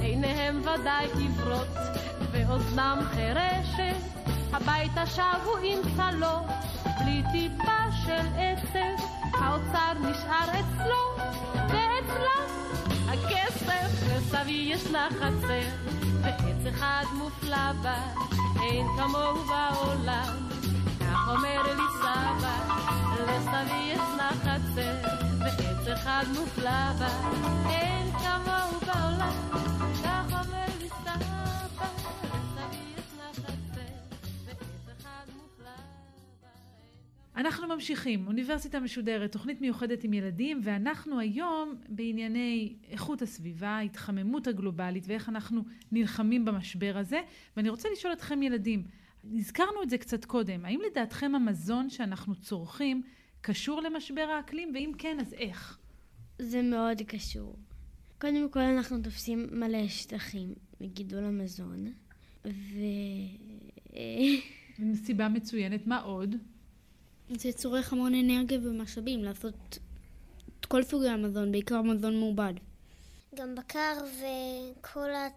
עיניהם 0.00 0.60
ודאי 0.60 1.06
עיוורות, 1.18 1.68
ואוזנם 2.32 2.98
חירשת, 3.14 3.96
הביתה 4.52 5.06
שבו 5.06 5.56
עם 5.62 5.78
צלו, 5.96 6.36
בלי 7.00 7.22
טיפה 7.32 7.92
של 8.04 8.26
עצב, 8.36 9.04
האוצר 9.32 9.92
נשאר 10.00 10.50
אצלו, 10.50 11.24
ואצלם 11.54 12.50
הכסף, 13.08 14.06
וסבי 14.06 14.70
ישנה 14.72 15.08
חצר, 15.10 15.68
ועץ 16.22 16.74
אחד 16.74 17.04
מופלא 17.18 17.72
בה, 17.82 18.02
אין 18.62 18.86
כמוהו 18.96 19.34
בעולם. 19.34 20.48
כך 21.00 21.28
אומר 21.28 21.62
לי 21.62 21.82
סבא, 22.00 22.74
לסבי 23.22 23.92
ישנה 23.92 24.30
חצר, 24.42 25.00
ועץ 25.04 25.19
אחד 26.02 26.24
מופלא 26.38 26.92
בה, 26.98 27.08
אין 27.70 28.10
כמוהו 28.12 28.80
בעולם. 28.80 29.50
אנחנו 37.36 37.68
ממשיכים, 37.68 38.26
אוניברסיטה 38.26 38.80
משודרת, 38.80 39.32
תוכנית 39.32 39.60
מיוחדת 39.60 40.04
עם 40.04 40.12
ילדים, 40.12 40.60
ואנחנו 40.62 41.20
היום 41.20 41.74
בענייני 41.88 42.76
איכות 42.90 43.22
הסביבה, 43.22 43.68
ההתחממות 43.68 44.46
הגלובלית 44.46 45.04
ואיך 45.06 45.28
אנחנו 45.28 45.62
נלחמים 45.92 46.44
במשבר 46.44 46.92
הזה. 46.96 47.20
ואני 47.56 47.68
רוצה 47.68 47.88
לשאול 47.92 48.12
אתכם 48.12 48.42
ילדים, 48.42 48.82
הזכרנו 49.34 49.82
את 49.82 49.90
זה 49.90 49.98
קצת 49.98 50.24
קודם, 50.24 50.64
האם 50.64 50.80
לדעתכם 50.90 51.34
המזון 51.34 51.90
שאנחנו 51.90 52.34
צורכים 52.34 53.02
קשור 53.40 53.80
למשבר 53.80 54.26
האקלים, 54.36 54.70
ואם 54.74 54.92
כן, 54.98 55.16
אז 55.20 55.32
איך? 55.34 55.79
זה 56.40 56.62
מאוד 56.62 57.02
קשור. 57.06 57.54
קודם 58.20 58.50
כל 58.50 58.60
אנחנו 58.60 59.02
תופסים 59.02 59.46
מלא 59.52 59.88
שטחים 59.88 60.54
לגידול 60.80 61.24
המזון, 61.24 61.92
ו... 62.44 62.78
סיבה 65.04 65.28
מצוינת, 65.28 65.86
מה 65.86 66.00
עוד? 66.00 66.36
זה 67.28 67.52
צורך 67.52 67.92
המון 67.92 68.14
אנרגיה 68.14 68.58
ומשאבים 68.62 69.24
לעשות 69.24 69.78
את 70.60 70.66
כל 70.66 70.82
סוגי 70.82 71.08
המזון, 71.08 71.52
בעיקר 71.52 71.82
מזון 71.82 72.18
מעובד. 72.18 72.54
גם 73.34 73.54
בקר 73.54 73.98
וכל 74.16 75.10
ה... 75.10 75.28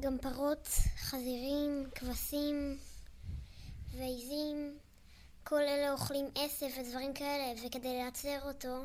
גם 0.00 0.18
פרות, 0.18 0.68
חזירים, 0.98 1.84
כבשים 1.94 2.76
ועיזים, 3.96 4.76
כל 5.44 5.60
אלה 5.60 5.92
אוכלים 5.92 6.26
עשב 6.34 6.66
ודברים 6.80 7.14
כאלה, 7.14 7.52
וכדי 7.66 7.88
לייצר 7.88 8.38
אותו, 8.42 8.84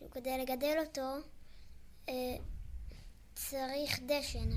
כאילו 0.00 0.10
כדי 0.10 0.38
לגדל 0.38 0.76
אותו, 0.86 1.16
אה, 2.08 2.36
צריך 3.34 4.00
דשן, 4.06 4.48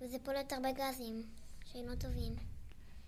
וזה 0.00 0.18
פולט 0.18 0.52
הרבה 0.52 0.68
גזים 0.72 1.22
שאינם 1.64 1.94
טובים. 1.94 2.32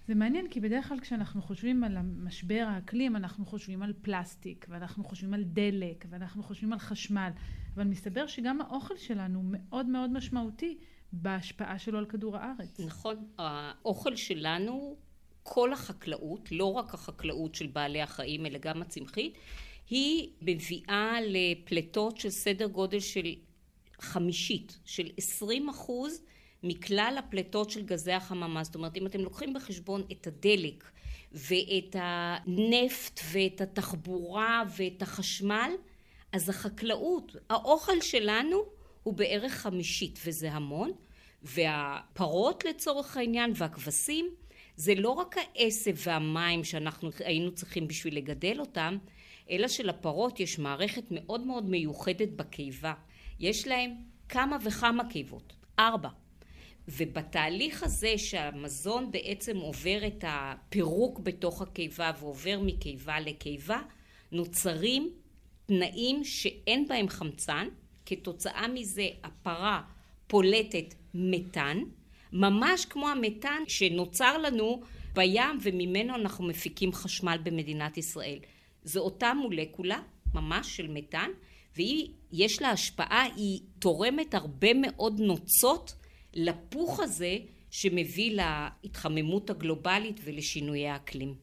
זה 0.09 0.15
מעניין 0.15 0.49
כי 0.51 0.61
בדרך 0.61 0.89
כלל 0.89 1.01
כשאנחנו 1.01 1.43
חושבים 1.43 1.85
על 1.85 1.99
משבר 2.03 2.65
האקלים 2.69 3.17
אנחנו 3.17 3.47
חושבים 3.47 3.83
על 3.83 3.93
פלסטיק 4.03 4.67
ואנחנו 4.69 5.05
חושבים 5.05 5.35
על 5.35 5.45
דלק 5.45 6.05
ואנחנו 6.11 6.43
חושבים 6.43 6.73
על 6.73 6.79
חשמל 6.79 7.31
אבל 7.75 7.85
מסתבר 7.85 8.27
שגם 8.27 8.61
האוכל 8.61 8.97
שלנו 8.97 9.41
מאוד 9.45 9.87
מאוד 9.87 10.11
משמעותי 10.11 10.79
בהשפעה 11.13 11.79
שלו 11.79 11.99
על 11.99 12.07
כדור 12.07 12.37
הארץ. 12.37 12.81
נכון, 12.81 13.29
האוכל 13.39 14.17
שלנו, 14.17 14.97
כל 15.43 15.73
החקלאות, 15.73 16.53
לא 16.53 16.73
רק 16.73 16.95
החקלאות 16.95 17.55
של 17.55 17.67
בעלי 17.67 18.03
החיים 18.03 18.47
אלא 18.47 18.59
גם 18.59 18.83
הצמחית, 18.83 19.35
היא 19.91 20.29
מביאה 20.43 21.19
לפליטות 21.27 22.19
של 22.19 22.31
סדר 22.31 22.67
גודל 22.67 23.01
של 23.01 23.35
חמישית, 24.01 24.79
של 24.85 25.11
עשרים 25.17 25.69
אחוז 25.69 26.23
מכלל 26.63 27.17
הפליטות 27.19 27.71
של 27.71 27.83
גזי 27.83 28.13
החממה. 28.13 28.65
זאת 28.65 28.75
אומרת, 28.75 28.97
אם 28.97 29.07
אתם 29.07 29.21
לוקחים 29.21 29.55
בחשבון 29.55 30.03
את 30.13 30.27
הדלק 30.27 30.91
ואת 31.33 31.97
הנפט 31.99 33.21
ואת 33.33 33.61
התחבורה 33.61 34.63
ואת 34.77 35.03
החשמל, 35.03 35.71
אז 36.33 36.49
החקלאות, 36.49 37.37
האוכל 37.51 38.01
שלנו 38.01 38.65
הוא 39.03 39.15
בערך 39.15 39.53
חמישית, 39.53 40.19
וזה 40.25 40.53
המון. 40.53 40.93
והפרות 41.43 42.65
לצורך 42.65 43.17
העניין 43.17 43.53
והכבשים, 43.55 44.29
זה 44.77 44.95
לא 44.95 45.11
רק 45.11 45.37
העשב 45.39 45.95
והמים 45.97 46.65
שאנחנו 46.65 47.11
היינו 47.19 47.55
צריכים 47.55 47.89
בשביל 47.89 48.17
לגדל 48.17 48.61
אותם, 48.61 48.99
אלא 49.51 49.69
שלפרות 49.69 50.41
יש 50.41 50.59
מערכת 50.59 51.05
מאוד 51.11 51.47
מאוד 51.47 51.65
מיוחדת 51.65 52.29
בקיבה. 52.29 52.93
יש 53.41 53.67
להם 53.67 53.95
כמה 54.29 54.57
וכמה 54.65 55.11
קיבות, 55.11 55.53
ארבע. 55.79 56.09
ובתהליך 56.89 57.83
הזה 57.83 58.19
שהמזון 58.19 59.11
בעצם 59.11 59.57
עובר 59.57 60.07
את 60.07 60.25
הפירוק 60.29 61.19
בתוך 61.19 61.63
הקיבה 61.63 62.11
ועובר 62.21 62.61
מקיבה 62.63 63.21
לקיבה, 63.21 63.81
נוצרים 64.33 65.11
תנאים 65.67 66.25
שאין 66.25 66.89
בהם 66.89 67.09
חמצן, 67.09 67.69
כתוצאה 68.07 68.69
מזה 68.69 69.07
הפרה 69.25 69.83
פולטת 70.27 70.95
מתאן, 71.15 71.79
ממש 72.33 72.85
כמו 72.85 73.09
המתאן 73.09 73.63
שנוצר 73.69 74.39
לנו 74.39 74.83
בים 75.15 75.59
וממנו 75.63 76.15
אנחנו 76.15 76.45
מפיקים 76.47 76.93
חשמל 76.93 77.39
במדינת 77.43 77.99
ישראל. 77.99 78.39
זו 78.85 79.01
אותה 79.01 79.35
מולקולה, 79.35 80.03
ממש 80.35 80.77
של 80.77 80.89
מתאן, 80.89 81.31
והיא, 81.77 82.09
יש 82.33 82.63
לה 82.63 82.71
השפעה, 82.71 83.23
היא 83.37 83.61
תורמת 83.79 84.35
הרבה 84.35 84.75
מאוד 84.75 85.21
נוצות 85.21 85.95
לפוך 86.35 87.01
הזה 87.01 87.37
שמביא 87.71 88.41
להתחממות 88.83 89.51
הגלובלית 89.51 90.21
ולשינויי 90.25 90.89
האקלים. 90.89 91.35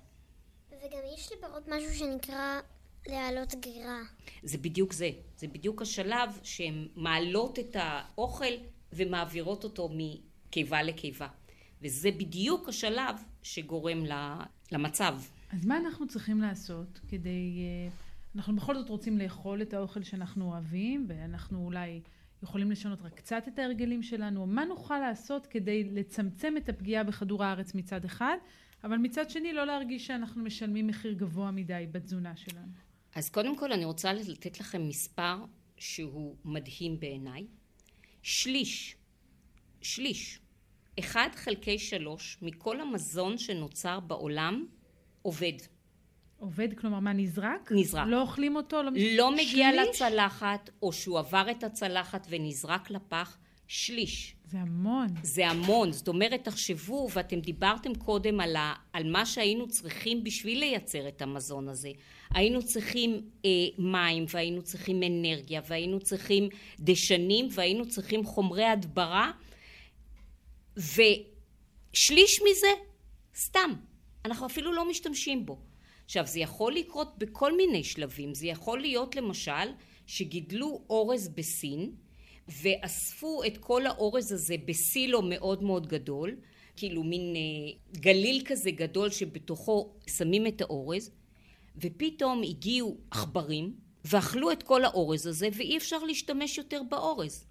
וגם 0.71 0.99
יש 1.15 1.31
לפרות 1.38 1.63
משהו 1.67 1.93
שנקרא 1.93 2.59
להעלות 3.07 3.55
גרירה. 3.55 3.99
זה 4.43 4.57
בדיוק 4.57 4.93
זה. 4.93 5.09
זה 5.38 5.47
בדיוק 5.47 5.81
השלב 5.81 6.39
שהן 6.43 6.88
מעלות 6.95 7.59
את 7.59 7.75
האוכל 7.79 8.53
ומעבירות 8.93 9.63
אותו 9.63 9.89
מקיבה 9.93 10.83
לקיבה. 10.83 11.27
וזה 11.81 12.11
בדיוק 12.11 12.69
השלב 12.69 13.15
שגורם 13.43 14.03
למצב. 14.71 15.15
אז 15.49 15.65
מה 15.65 15.77
אנחנו 15.77 16.07
צריכים 16.07 16.41
לעשות 16.41 16.99
כדי... 17.07 17.59
אה, 17.59 17.89
אנחנו 18.35 18.55
בכל 18.55 18.75
זאת 18.75 18.89
רוצים 18.89 19.17
לאכול 19.17 19.61
את 19.61 19.73
האוכל 19.73 20.03
שאנחנו 20.03 20.51
אוהבים, 20.51 21.05
ואנחנו 21.07 21.65
אולי 21.65 22.01
יכולים 22.43 22.71
לשנות 22.71 23.01
רק 23.01 23.13
קצת 23.13 23.43
את 23.47 23.59
ההרגלים 23.59 24.03
שלנו, 24.03 24.45
מה 24.45 24.65
נוכל 24.65 24.99
לעשות 24.99 25.47
כדי 25.47 25.83
לצמצם 25.83 26.53
את 26.57 26.69
הפגיעה 26.69 27.03
בכדור 27.03 27.43
הארץ 27.43 27.75
מצד 27.75 28.05
אחד, 28.05 28.37
אבל 28.83 28.97
מצד 28.97 29.29
שני 29.29 29.53
לא 29.53 29.65
להרגיש 29.65 30.07
שאנחנו 30.07 30.43
משלמים 30.43 30.87
מחיר 30.87 31.13
גבוה 31.13 31.51
מדי 31.51 31.87
בתזונה 31.91 32.35
שלנו. 32.35 32.71
אז 33.15 33.29
קודם 33.29 33.57
כל 33.57 33.71
אני 33.71 33.85
רוצה 33.85 34.13
לתת 34.13 34.59
לכם 34.59 34.87
מספר 34.87 35.45
שהוא 35.77 36.35
מדהים 36.45 36.99
בעיניי. 36.99 37.47
שליש, 38.21 38.95
שליש, 39.81 40.39
אחד 40.99 41.29
חלקי 41.35 41.79
שלוש 41.79 42.37
מכל 42.41 42.81
המזון 42.81 43.37
שנוצר 43.37 43.99
בעולם 43.99 44.65
עובד. 45.28 45.53
עובד, 46.38 46.73
כלומר 46.73 46.99
מה, 46.99 47.13
נזרק? 47.13 47.71
נזרק. 47.71 48.07
לא 48.07 48.21
אוכלים 48.21 48.55
אותו? 48.55 48.84
לא, 48.84 48.91
לא 49.17 49.32
מגיע 49.32 49.69
שליש? 49.71 49.89
לצלחת, 49.89 50.69
או 50.82 50.93
שהוא 50.93 51.19
עבר 51.19 51.45
את 51.51 51.63
הצלחת 51.63 52.28
ונזרק 52.30 52.91
לפח, 52.91 53.38
שליש. 53.67 54.36
זה 54.45 54.57
המון. 54.57 55.07
זה 55.23 55.47
המון. 55.47 55.91
זאת 55.91 56.07
אומרת, 56.07 56.43
תחשבו, 56.43 57.07
ואתם 57.13 57.39
דיברתם 57.39 57.95
קודם 57.95 58.39
על, 58.39 58.55
ה, 58.55 58.73
על 58.93 59.11
מה 59.11 59.25
שהיינו 59.25 59.67
צריכים 59.67 60.23
בשביל 60.23 60.59
לייצר 60.59 61.07
את 61.07 61.21
המזון 61.21 61.69
הזה. 61.69 61.91
היינו 62.30 62.63
צריכים 62.63 63.21
אה, 63.45 63.49
מים, 63.78 64.25
והיינו 64.30 64.61
צריכים 64.61 65.03
אנרגיה, 65.03 65.61
והיינו 65.67 65.99
צריכים 65.99 66.49
דשנים, 66.80 67.47
והיינו 67.51 67.88
צריכים 67.88 68.23
חומרי 68.23 68.65
הדברה, 68.65 69.32
ושליש 70.78 72.41
מזה, 72.49 72.71
סתם. 73.36 73.73
אנחנו 74.28 74.45
אפילו 74.45 74.73
לא 74.73 74.89
משתמשים 74.89 75.45
בו. 75.45 75.57
עכשיו 76.05 76.25
זה 76.28 76.39
יכול 76.39 76.73
לקרות 76.73 77.17
בכל 77.17 77.57
מיני 77.57 77.84
שלבים, 77.84 78.34
זה 78.34 78.47
יכול 78.47 78.80
להיות 78.80 79.15
למשל 79.15 79.67
שגידלו 80.07 80.82
אורז 80.89 81.28
בסין 81.28 81.91
ואספו 82.61 83.43
את 83.43 83.57
כל 83.57 83.86
האורז 83.86 84.32
הזה 84.32 84.55
בסילו 84.65 85.21
מאוד 85.21 85.63
מאוד 85.63 85.88
גדול, 85.88 86.36
כאילו 86.75 87.03
מין 87.03 87.36
אה, 87.36 87.99
גליל 87.99 88.41
כזה 88.45 88.71
גדול 88.71 89.09
שבתוכו 89.09 89.93
שמים 90.07 90.47
את 90.47 90.61
האורז 90.61 91.11
ופתאום 91.78 92.43
הגיעו 92.43 92.97
עכברים 93.11 93.73
ואכלו 94.05 94.51
את 94.51 94.63
כל 94.63 94.86
האורז 94.86 95.28
הזה 95.28 95.49
ואי 95.53 95.78
אפשר 95.78 96.03
להשתמש 96.03 96.57
יותר 96.57 96.82
באורז. 96.89 97.45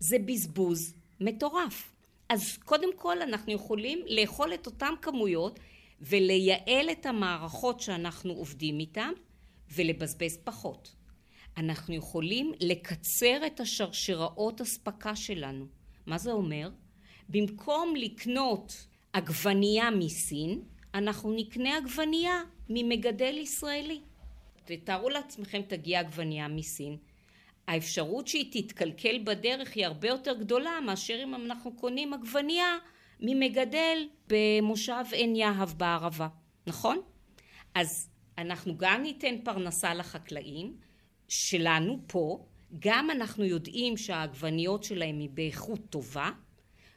זה 0.00 0.18
בזבוז 0.18 0.94
מטורף. 1.20 1.92
אז 2.28 2.56
קודם 2.64 2.96
כל 2.96 3.22
אנחנו 3.22 3.52
יכולים 3.52 4.02
לאכול 4.08 4.54
את 4.54 4.66
אותן 4.66 4.94
כמויות 5.02 5.60
ולייעל 6.06 6.90
את 6.92 7.06
המערכות 7.06 7.80
שאנחנו 7.80 8.32
עובדים 8.32 8.80
איתן 8.80 9.12
ולבזבז 9.74 10.38
פחות. 10.44 10.94
אנחנו 11.56 11.94
יכולים 11.94 12.52
לקצר 12.60 13.46
את 13.46 13.60
השרשראות 13.60 14.60
אספקה 14.60 15.16
שלנו. 15.16 15.66
מה 16.06 16.18
זה 16.18 16.32
אומר? 16.32 16.70
במקום 17.28 17.96
לקנות 17.96 18.86
עגבנייה 19.12 19.90
מסין, 19.90 20.62
אנחנו 20.94 21.32
נקנה 21.32 21.76
עגבנייה 21.76 22.42
ממגדל 22.68 23.38
ישראלי. 23.38 24.00
תתארו 24.64 25.10
לעצמכם 25.10 25.62
תגיע 25.68 26.00
עגבנייה 26.00 26.48
מסין. 26.48 26.96
האפשרות 27.66 28.28
שהיא 28.28 28.52
תתקלקל 28.52 29.18
בדרך 29.24 29.72
היא 29.74 29.86
הרבה 29.86 30.08
יותר 30.08 30.34
גדולה 30.34 30.80
מאשר 30.86 31.20
אם 31.22 31.34
אנחנו 31.34 31.72
קונים 31.72 32.14
עגבנייה 32.14 32.76
ממגדל 33.26 33.98
במושב 34.28 35.04
עין 35.12 35.36
יהב 35.36 35.68
בערבה, 35.76 36.28
נכון? 36.66 37.00
אז 37.74 38.08
אנחנו 38.38 38.76
גם 38.76 39.02
ניתן 39.02 39.34
פרנסה 39.44 39.94
לחקלאים 39.94 40.76
שלנו 41.28 41.98
פה, 42.06 42.46
גם 42.78 43.10
אנחנו 43.10 43.44
יודעים 43.44 43.96
שהעגבניות 43.96 44.84
שלהם 44.84 45.18
היא 45.18 45.30
באיכות 45.30 45.80
טובה, 45.90 46.30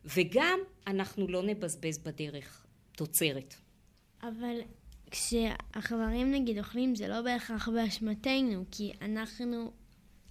וגם 0.05 0.59
אנחנו 0.87 1.27
לא 1.27 1.43
נבזבז 1.43 1.97
בדרך 1.97 2.65
תוצרת. 2.91 3.55
אבל 4.23 4.55
כשהחברים 5.11 6.31
נגיד 6.31 6.57
אוכלים 6.57 6.95
זה 6.95 7.07
לא 7.07 7.21
בהכרח 7.21 7.69
באשמתנו, 7.69 8.65
כי 8.71 8.91
אנחנו 9.01 9.71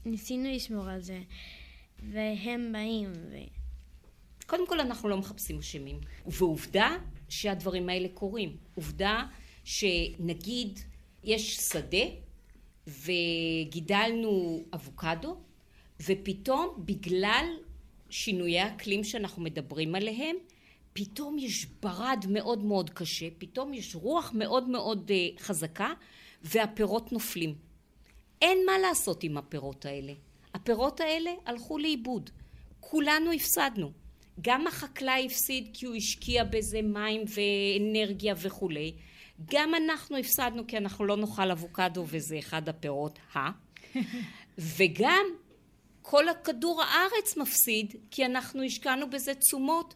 ניסינו 0.05 0.49
לשמור 0.53 0.89
על 0.89 1.01
זה, 1.01 1.21
והם 1.99 2.73
באים 2.73 3.13
ו... 3.31 3.37
קודם 4.47 4.67
כל 4.67 4.81
אנחנו 4.81 5.09
לא 5.09 5.17
מחפשים 5.17 5.59
אשמים. 5.59 6.01
ועובדה 6.27 6.97
שהדברים 7.29 7.89
האלה 7.89 8.09
קורים. 8.15 8.57
עובדה 8.75 9.25
שנגיד 9.65 10.81
יש 11.25 11.57
שדה 11.57 12.07
וגידלנו 12.87 14.65
אבוקדו 14.75 15.37
ופתאום 16.01 16.69
בגלל 16.79 17.47
שינויי 18.11 18.67
אקלים 18.67 19.05
שאנחנו 19.05 19.43
מדברים 19.43 19.95
עליהם 19.95 20.37
פתאום 20.93 21.39
יש 21.39 21.67
ברד 21.83 22.25
מאוד 22.29 22.65
מאוד 22.65 22.91
קשה, 22.91 23.27
פתאום 23.39 23.75
יש 23.75 23.95
רוח 23.95 24.33
מאוד 24.35 24.69
מאוד 24.69 25.11
uh, 25.11 25.41
חזקה 25.41 25.93
והפירות 26.43 27.13
נופלים. 27.13 27.55
אין 28.43 28.59
מה 28.67 28.79
לעשות 28.79 29.23
עם 29.23 29.37
הפירות 29.37 29.85
האלה. 29.85 30.13
הפירות 30.55 31.01
האלה 31.01 31.31
הלכו 31.47 31.79
לאיבוד. 31.79 32.31
כולנו 32.81 33.33
הפסדנו. 33.33 33.93
גם 34.41 34.67
החקלאי 34.67 35.27
הפסיד 35.27 35.69
כי 35.73 35.87
הוא 35.87 35.95
השקיע 35.95 36.45
בזה 36.45 36.83
מים 36.83 37.25
ואנרגיה 37.29 38.35
וכולי. 38.39 38.93
גם 39.45 39.75
אנחנו 39.75 40.17
הפסדנו 40.17 40.67
כי 40.67 40.77
אנחנו 40.77 41.05
לא 41.05 41.17
נאכל 41.17 41.51
אבוקדו 41.51 42.05
וזה 42.07 42.39
אחד 42.39 42.69
הפירות, 42.69 43.19
ה... 43.35 43.39
וגם 44.77 45.27
כל 46.03 46.29
הכדור 46.29 46.83
הארץ 46.83 47.37
מפסיד 47.37 47.95
כי 48.11 48.27
אנחנו 48.27 48.63
השקענו 48.63 49.11
בזה 49.11 49.35
תשומות 49.35 49.95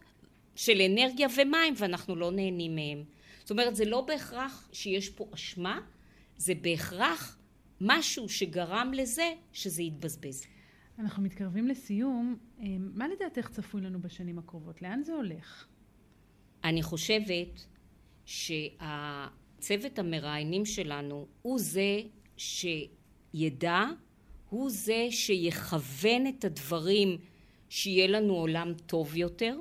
של 0.55 0.81
אנרגיה 0.81 1.27
ומים 1.35 1.73
ואנחנו 1.77 2.15
לא 2.15 2.31
נהנים 2.31 2.75
מהם. 2.75 3.03
זאת 3.39 3.51
אומרת 3.51 3.75
זה 3.75 3.85
לא 3.85 4.01
בהכרח 4.01 4.69
שיש 4.73 5.09
פה 5.09 5.27
אשמה, 5.33 5.79
זה 6.37 6.53
בהכרח 6.55 7.37
משהו 7.81 8.29
שגרם 8.29 8.91
לזה 8.93 9.33
שזה 9.53 9.83
יתבזבז. 9.83 10.45
אנחנו 10.99 11.23
מתקרבים 11.23 11.67
לסיום. 11.67 12.37
אה, 12.59 12.65
מה 12.79 13.07
לדעתך 13.07 13.49
צפוי 13.49 13.81
לנו 13.81 14.01
בשנים 14.01 14.39
הקרובות? 14.39 14.81
לאן 14.81 15.03
זה 15.03 15.13
הולך? 15.13 15.67
אני 16.63 16.83
חושבת 16.83 17.65
שהצוות 18.25 19.99
המראיינים 19.99 20.65
שלנו 20.65 21.27
הוא 21.41 21.59
זה 21.59 22.01
שידע, 22.37 23.85
הוא 24.49 24.69
זה 24.69 25.07
שיכוון 25.09 26.27
את 26.27 26.45
הדברים 26.45 27.17
שיהיה 27.69 28.07
לנו 28.07 28.33
עולם 28.33 28.73
טוב 28.85 29.15
יותר, 29.15 29.59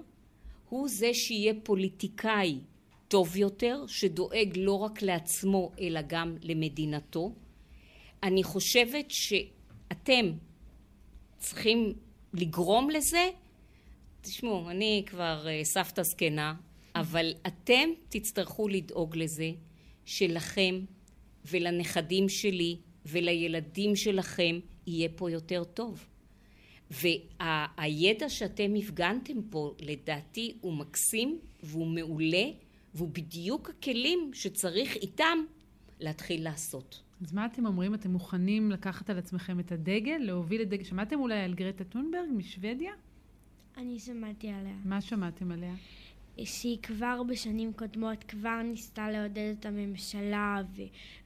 הוא 0.69 0.89
זה 0.89 1.15
שיהיה 1.15 1.55
פוליטיקאי 1.63 2.61
טוב 3.09 3.37
יותר, 3.37 3.85
שדואג 3.87 4.53
לא 4.57 4.73
רק 4.73 5.03
לעצמו 5.03 5.73
אלא 5.81 6.01
גם 6.07 6.37
למדינתו. 6.43 7.35
אני 8.23 8.43
חושבת 8.43 9.11
שאתם 9.11 10.33
צריכים 11.41 11.93
לגרום 12.35 12.91
לזה, 12.91 13.31
תשמעו, 14.21 14.71
אני 14.71 15.03
כבר 15.07 15.47
אה, 15.49 15.61
סבתא 15.65 16.03
זקנה, 16.03 16.55
אבל 16.95 17.33
אתם 17.47 17.89
תצטרכו 18.09 18.69
לדאוג 18.69 19.17
לזה 19.17 19.51
שלכם 20.05 20.81
ולנכדים 21.45 22.29
שלי 22.29 22.77
ולילדים 23.07 23.97
שלכם 23.97 24.61
יהיה 24.87 25.09
פה 25.17 25.31
יותר 25.31 25.65
טוב. 25.65 26.07
והידע 26.91 28.29
שאתם 28.29 28.75
הפגנתם 28.75 29.43
פה 29.51 29.75
לדעתי 29.81 30.57
הוא 30.61 30.75
מקסים 30.75 31.39
והוא 31.63 31.87
מעולה 31.87 32.45
והוא 32.95 33.09
בדיוק 33.09 33.71
הכלים 33.71 34.31
שצריך 34.35 34.97
איתם 34.97 35.39
להתחיל 36.01 36.45
לעשות. 36.45 37.01
אז 37.23 37.33
מה 37.33 37.47
אתם 37.47 37.67
אומרים? 37.67 37.95
אתם 37.95 38.11
מוכנים 38.11 38.71
לקחת 38.71 39.11
על 39.11 39.19
עצמכם 39.19 39.61
את 39.61 39.73
הדגל, 39.73 40.17
להוביל 40.21 40.63
את 40.63 40.69
דגל? 40.69 40.85
שמעתם 40.85 41.21
אולי 41.21 41.41
על 41.41 41.55
גרטה 41.55 41.85
טונברג 41.85 42.29
משוודיה? 42.37 42.93
אני 43.77 43.99
שמעתי 43.99 44.49
עליה. 44.49 44.75
מה 44.85 45.01
שמעתם 45.01 45.53
עליה? 45.53 45.75
שהיא 46.45 46.79
כבר 46.83 47.23
בשנים 47.29 47.73
קודמות 47.73 48.25
כבר 48.25 48.63
ניסתה 48.63 49.11
לעודד 49.11 49.55
את 49.61 49.67
הממשלה 49.67 50.63
ו... 50.77 50.83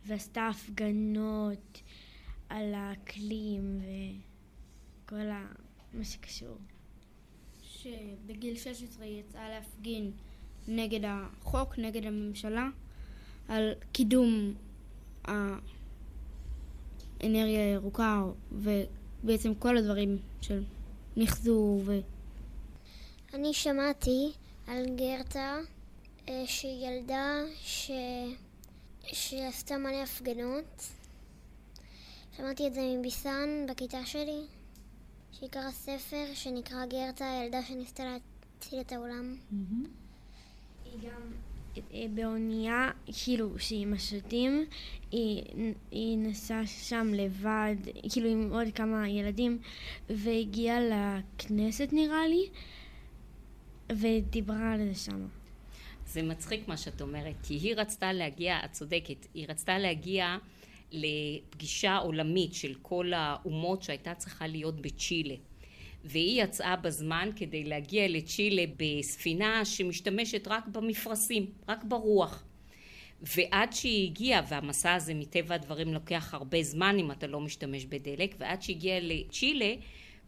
ועשתה 0.06 0.48
הפגנות 0.48 1.82
על 2.48 2.74
האקלים 2.74 3.80
וכל 5.04 5.16
ה... 5.16 5.46
מה 5.94 6.04
שקשור. 6.04 6.58
שבגיל 7.62 8.56
16 8.56 9.04
היא 9.04 9.20
יצאה 9.20 9.48
להפגין 9.48 10.10
נגד 10.68 11.00
החוק, 11.04 11.78
נגד 11.78 12.06
הממשלה, 12.06 12.68
על 13.48 13.72
קידום 13.92 14.54
האנרגיה 17.24 17.60
הירוקה 17.60 18.22
ובעצם 18.52 19.54
כל 19.54 19.76
הדברים 19.76 20.18
של 20.40 20.62
מחזור 21.16 21.82
ו... 21.84 22.00
אני 23.34 23.54
שמעתי 23.54 24.32
על 24.66 24.86
גרטה 24.96 25.58
אה, 26.28 26.42
שהיא 26.46 26.88
ילדה 26.88 27.42
ש... 27.56 27.90
שעשתה 29.02 29.78
מלא 29.78 30.02
הפגנות. 30.02 30.86
שמעתי 32.36 32.66
את 32.66 32.74
זה 32.74 32.80
מביסן 32.98 33.66
בכיתה 33.68 34.06
שלי, 34.06 34.40
שהיא 35.32 35.50
קראה 35.50 35.72
ספר 35.72 36.24
שנקרא 36.34 36.86
גרטה, 36.86 37.30
הילדה 37.30 37.62
שניסתה 37.62 38.04
להציל 38.04 38.80
את 38.80 38.92
העולם. 38.92 39.36
היא 40.84 41.10
גם 41.10 41.22
באונייה, 42.14 42.90
כאילו, 43.24 43.58
שהיא 43.58 43.86
משטים, 43.86 44.64
היא, 45.10 45.42
היא 45.90 46.18
נסעה 46.18 46.66
שם 46.66 47.10
לבד, 47.14 47.76
כאילו 48.12 48.28
עם 48.28 48.52
עוד 48.52 48.66
כמה 48.74 49.08
ילדים, 49.08 49.58
והגיעה 50.10 50.78
לכנסת 50.80 51.88
נראה 51.92 52.28
לי, 52.28 52.48
ודיברה 53.92 54.72
על 54.72 54.88
זה 54.88 54.94
שם. 54.94 55.26
זה 56.06 56.22
מצחיק 56.22 56.68
מה 56.68 56.76
שאת 56.76 57.00
אומרת, 57.00 57.34
כי 57.42 57.54
היא 57.54 57.74
רצתה 57.76 58.12
להגיע, 58.12 58.64
את 58.64 58.72
צודקת, 58.72 59.26
היא 59.34 59.46
רצתה 59.48 59.78
להגיע 59.78 60.36
לפגישה 60.92 61.96
עולמית 61.96 62.54
של 62.54 62.74
כל 62.82 63.12
האומות 63.12 63.82
שהייתה 63.82 64.14
צריכה 64.14 64.46
להיות 64.46 64.80
בצ'ילה. 64.80 65.34
והיא 66.04 66.42
יצאה 66.42 66.76
בזמן 66.76 67.30
כדי 67.36 67.64
להגיע 67.64 68.08
לצ'ילה 68.08 68.62
בספינה 68.76 69.64
שמשתמשת 69.64 70.48
רק 70.48 70.68
במפרשים, 70.68 71.46
רק 71.68 71.84
ברוח. 71.84 72.44
ועד 73.36 73.72
שהיא 73.72 74.10
הגיעה, 74.10 74.42
והמסע 74.48 74.94
הזה 74.94 75.14
מטבע 75.14 75.54
הדברים 75.54 75.94
לוקח 75.94 76.34
הרבה 76.34 76.62
זמן 76.62 76.96
אם 76.98 77.10
אתה 77.10 77.26
לא 77.26 77.40
משתמש 77.40 77.84
בדלק, 77.84 78.34
ועד 78.38 78.62
שהגיעה 78.62 79.00
לצ'ילה, 79.00 79.74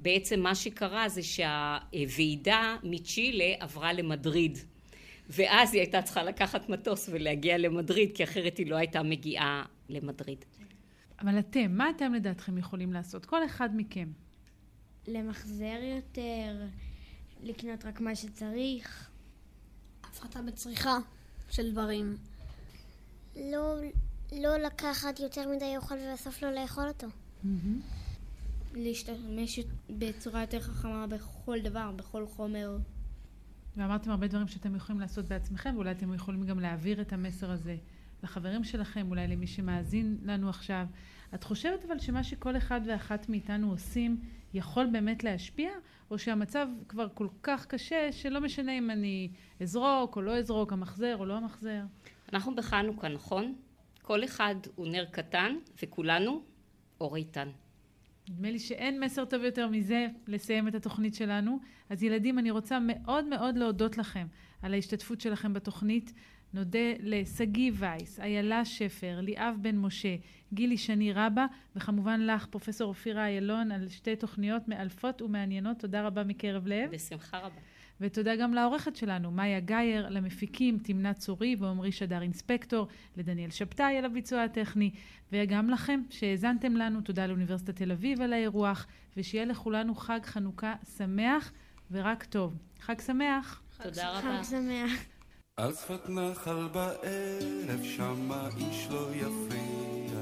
בעצם 0.01 0.41
מה 0.41 0.55
שקרה 0.55 1.09
זה 1.09 1.23
שהוועידה 1.23 2.77
מצ'ילה 2.83 3.55
עברה 3.61 3.93
למדריד. 3.93 4.59
ואז 5.29 5.75
היא 5.75 5.81
הייתה 5.81 6.03
צריכה 6.03 6.23
לקחת 6.23 6.69
מטוס 6.69 7.09
ולהגיע 7.13 7.59
למדריד, 7.59 8.11
כי 8.15 8.25
אחרת 8.25 8.59
היא 8.59 8.67
לא 8.67 8.77
הייתה 8.77 9.03
מגיעה 9.03 9.65
למדריד. 9.89 10.45
אבל 11.21 11.39
אתם, 11.39 11.77
מה 11.77 11.91
אתם 11.91 12.15
לדעתכם 12.15 12.59
יכולים 12.59 12.93
לעשות? 12.93 13.27
כל 13.27 13.45
אחד 13.45 13.69
מכם. 13.77 14.09
למחזר 15.07 15.79
יותר, 15.97 16.67
לקנות 17.43 17.85
רק 17.85 18.01
מה 18.01 18.17
שצריך. 18.17 19.11
הפחתה 20.05 20.43
בצריכה 20.43 20.99
של 21.51 21.73
דברים. 21.73 22.17
לא, 23.37 23.77
לא 24.33 24.57
לקחת 24.57 25.21
יותר 25.21 25.49
מדי 25.49 25.77
אוכל 25.77 25.95
ובסוף 25.95 26.43
לא 26.43 26.51
לאכול 26.53 26.89
אותו. 26.89 27.07
להשתמש 28.75 29.61
בצורה 29.91 30.41
יותר 30.41 30.61
חכמה 30.61 31.07
בכל 31.07 31.59
דבר, 31.61 31.93
בכל 31.97 32.27
חומר. 32.27 32.79
ואמרתם 33.77 34.11
הרבה 34.11 34.27
דברים 34.27 34.49
שאתם 34.49 34.77
יכולים 34.77 35.01
לעשות 35.01 35.25
בעצמכם, 35.29 35.73
ואולי 35.75 35.91
אתם 35.91 36.15
יכולים 36.15 36.47
גם 36.47 36.61
להעביר 36.61 37.01
את 37.01 37.13
המסר 37.13 37.51
הזה 37.51 37.77
לחברים 38.27 38.65
שלכם, 38.65 39.07
אולי 39.11 39.29
למי 39.29 39.47
שמאזין 39.47 40.19
לנו 40.23 40.49
עכשיו. 40.49 40.87
את 41.35 41.45
חושבת 41.45 41.85
אבל 41.85 41.99
שמה 41.99 42.25
שכל 42.25 42.57
אחד 42.57 42.81
ואחת 42.87 43.29
מאיתנו 43.29 43.71
עושים 43.71 44.21
יכול 44.55 44.87
באמת 44.93 45.25
להשפיע, 45.25 45.71
או 46.11 46.19
שהמצב 46.19 46.69
כבר 46.89 47.09
כל 47.15 47.29
כך 47.43 47.67
קשה 47.67 48.13
שלא 48.13 48.41
משנה 48.41 48.79
אם 48.79 48.91
אני 48.91 49.31
אזרוק 49.61 50.17
או 50.17 50.23
לא 50.23 50.39
אזרוק, 50.39 50.73
המחזר 50.73 51.17
או 51.17 51.27
לא 51.27 51.37
המחזר? 51.37 51.83
אנחנו 52.33 52.57
בחנוכה, 52.57 53.09
נכון? 53.09 53.55
כל 54.03 54.25
אחד 54.25 54.55
הוא 54.75 54.87
נר 54.87 55.05
קטן 55.05 55.57
וכולנו 55.83 56.43
אור 57.01 57.17
איתן. 57.17 57.49
נדמה 58.29 58.51
לי 58.51 58.59
שאין 58.59 59.01
מסר 59.01 59.25
טוב 59.25 59.43
יותר 59.43 59.69
מזה 59.69 60.07
לסיים 60.27 60.69
את 60.69 60.75
התוכנית 60.75 61.15
שלנו. 61.15 61.59
אז 61.91 62.03
ילדים, 62.03 62.39
אני 62.39 62.51
רוצה 62.51 62.79
מאוד 62.81 63.25
מאוד 63.25 63.57
להודות 63.57 63.99
לכם 63.99 64.27
על 64.63 64.75
ההשתתפות 64.75 65.21
שלכם 65.21 65.53
בתוכנית. 65.53 66.13
נודה 66.57 66.93
לשגיא 67.01 67.73
וייס, 67.75 68.21
איילה 68.21 68.65
שפר, 68.65 69.21
ליאב 69.21 69.57
בן 69.61 69.77
משה, 69.77 70.17
גילי 70.53 70.77
שני 70.77 71.13
רבה, 71.13 71.47
וכמובן 71.77 72.21
לך, 72.21 72.47
פרופסור 72.47 72.89
אופירה 72.89 73.27
איילון, 73.27 73.73
על 73.73 73.89
שתי 73.89 74.17
תוכניות 74.17 74.69
מאלפות 74.69 75.23
ומעניינות. 75.23 75.79
תודה 75.79 76.07
רבה 76.07 76.25
מקרב 76.25 76.67
לב. 76.67 76.91
בשמחה 76.91 77.39
רבה. 77.39 77.61
ותודה 78.01 78.37
גם 78.37 78.55
לעורכת 78.55 78.97
שלנו, 78.97 79.31
מאיה 79.31 79.61
גאייר, 79.61 80.09
למפיקים 80.09 80.79
תמנה 80.79 81.15
צורי 81.15 81.57
ועמרי 81.59 81.93
שדר 81.93 82.23
אינספקטור, 82.23 82.87
לדניאל 83.17 83.51
שבתאי 83.51 83.97
על 83.99 84.05
הביצוע 84.05 84.43
הטכני, 84.43 84.91
וגם 85.33 85.71
לכם 85.71 86.01
שהאזנתם 86.11 86.77
לנו, 86.77 87.01
תודה 87.01 87.27
לאוניברסיטת 87.27 87.77
תל 87.77 87.93
אביב 87.93 88.21
על 88.21 88.33
האירוח, 88.33 88.87
ושיהיה 89.17 89.45
לכולנו 89.45 89.95
חג 89.95 90.21
חנוכה 90.23 90.75
שמח 90.97 91.53
ורק 91.91 92.25
טוב. 92.25 92.57
חג 92.81 93.01
שמח. 93.01 93.63
תודה 93.83 94.11
רבה. 94.11 94.43
חג 94.43 94.43
שמח. 94.43 95.16
על 95.61 95.73
שפת 95.75 96.09
נחל 96.09 96.69
בערב 96.73 97.83
שמה 97.83 98.49
איש 98.57 98.89
לא 98.91 99.09
יפריע. 99.15 100.21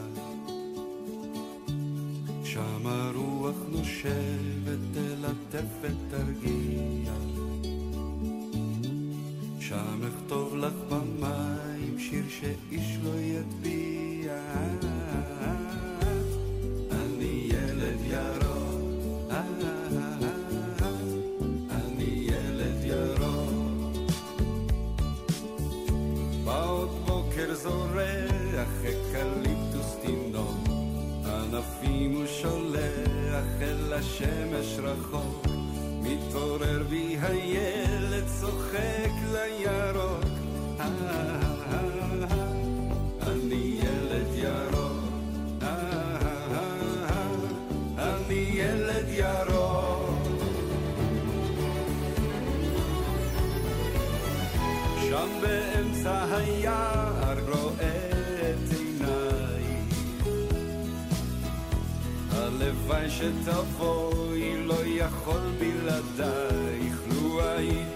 שמה 2.45 3.11
רוח 3.15 3.57
נושבת 3.69 4.79
תלטף 4.93 5.67
ותרגיע 5.81 7.13
שם 9.61 10.01
אכתוב 10.09 10.57
לך 10.57 10.75
במים 10.89 11.99
שיר 11.99 12.25
שאיש 12.29 12.99
לא 13.05 13.21
יטביע. 13.21 14.35
אני 16.91 17.49
ילד 17.51 17.99
ירוק 18.07 19.74
זורח, 27.65 28.69
אקליפטוס 28.81 29.97
תינוק, 30.03 30.69
ענפים 31.27 32.17
הוא 32.17 32.27
שולח 32.27 33.47
אל 33.61 33.93
השמש 33.93 34.79
רחוק, 34.79 35.47
מתעורר 36.03 36.83
בי 36.89 37.17
הילד 37.23 38.25
צוחק 38.41 39.13
לירוק. 39.33 40.25
אה, 40.81 40.87
אה, 41.07 41.41
אה, 41.73 42.53
אני 43.33 43.81
ילד 43.81 44.35
ירוק, 44.35 45.63
אני 47.99 48.51
ילד 48.55 49.09
ירוק. 49.09 49.95
שם 55.15 55.29
באמצע 55.43 56.25
היער 56.37 56.64
הלוואי 62.95 63.11
שתבואי 63.11 64.67
לא 64.67 64.87
יכול 64.87 65.41
בלעדייך. 65.59 66.95
לו 67.09 67.41
הייתי 67.49 67.94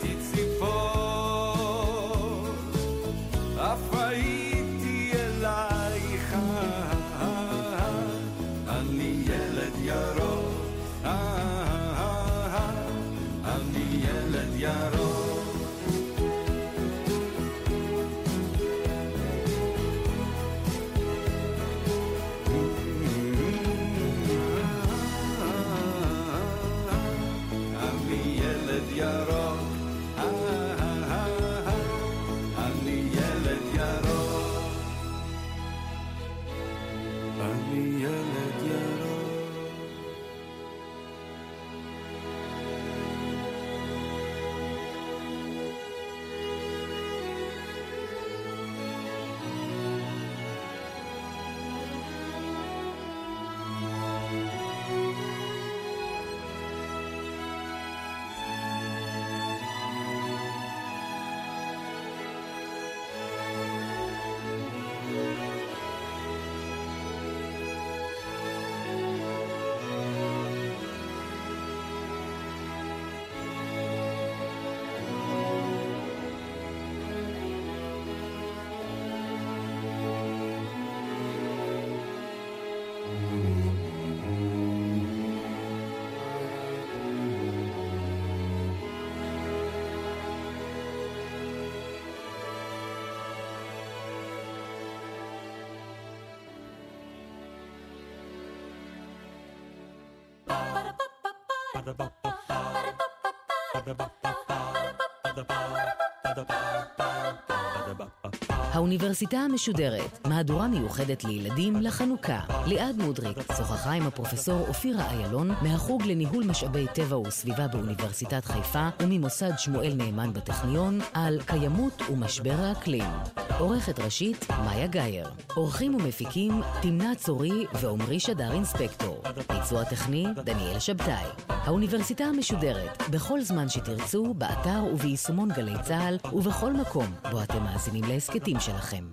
האוניברסיטה 108.78 109.36
המשודרת, 109.38 110.26
מהדורה 110.26 110.68
מיוחדת 110.68 111.24
לילדים 111.24 111.76
לחנוכה. 111.76 112.40
ליעד 112.66 112.96
מודריק 112.96 113.38
שוחחה 113.56 113.92
עם 113.92 114.06
הפרופסור 114.06 114.64
אופירה 114.68 115.10
איילון 115.10 115.50
מהחוג 115.62 116.02
לניהול 116.02 116.44
משאבי 116.44 116.86
טבע 116.94 117.18
וסביבה 117.18 117.68
באוניברסיטת 117.68 118.44
חיפה 118.44 118.88
וממוסד 119.02 119.50
שמואל 119.56 119.92
נאמן 119.94 120.32
בטכניון 120.32 120.98
על 121.12 121.38
קיימות 121.46 122.02
ומשבר 122.10 122.56
האקלים. 122.58 123.10
עורכת 123.58 123.98
ראשית, 123.98 124.46
מאיה 124.64 124.86
גאייר. 124.86 125.30
עורכים 125.54 125.94
ומפיקים, 125.94 126.60
תמנה 126.82 127.14
צורי 127.14 127.66
ועמרי 127.74 128.20
שדר 128.20 128.52
אינספקטור. 128.52 129.22
ביצוע 129.52 129.84
טכני, 129.84 130.26
דניאל 130.44 130.78
שבתאי. 130.78 131.57
האוניברסיטה 131.68 132.24
המשודרת, 132.24 133.08
בכל 133.10 133.40
זמן 133.40 133.68
שתרצו, 133.68 134.34
באתר 134.34 134.84
וביישומון 134.92 135.48
גלי 135.48 135.74
צה"ל, 135.82 136.16
ובכל 136.32 136.72
מקום 136.72 137.06
בו 137.30 137.42
אתם 137.42 137.62
מאזינים 137.62 138.04
להסכתים 138.04 138.60
שלכם. 138.60 139.04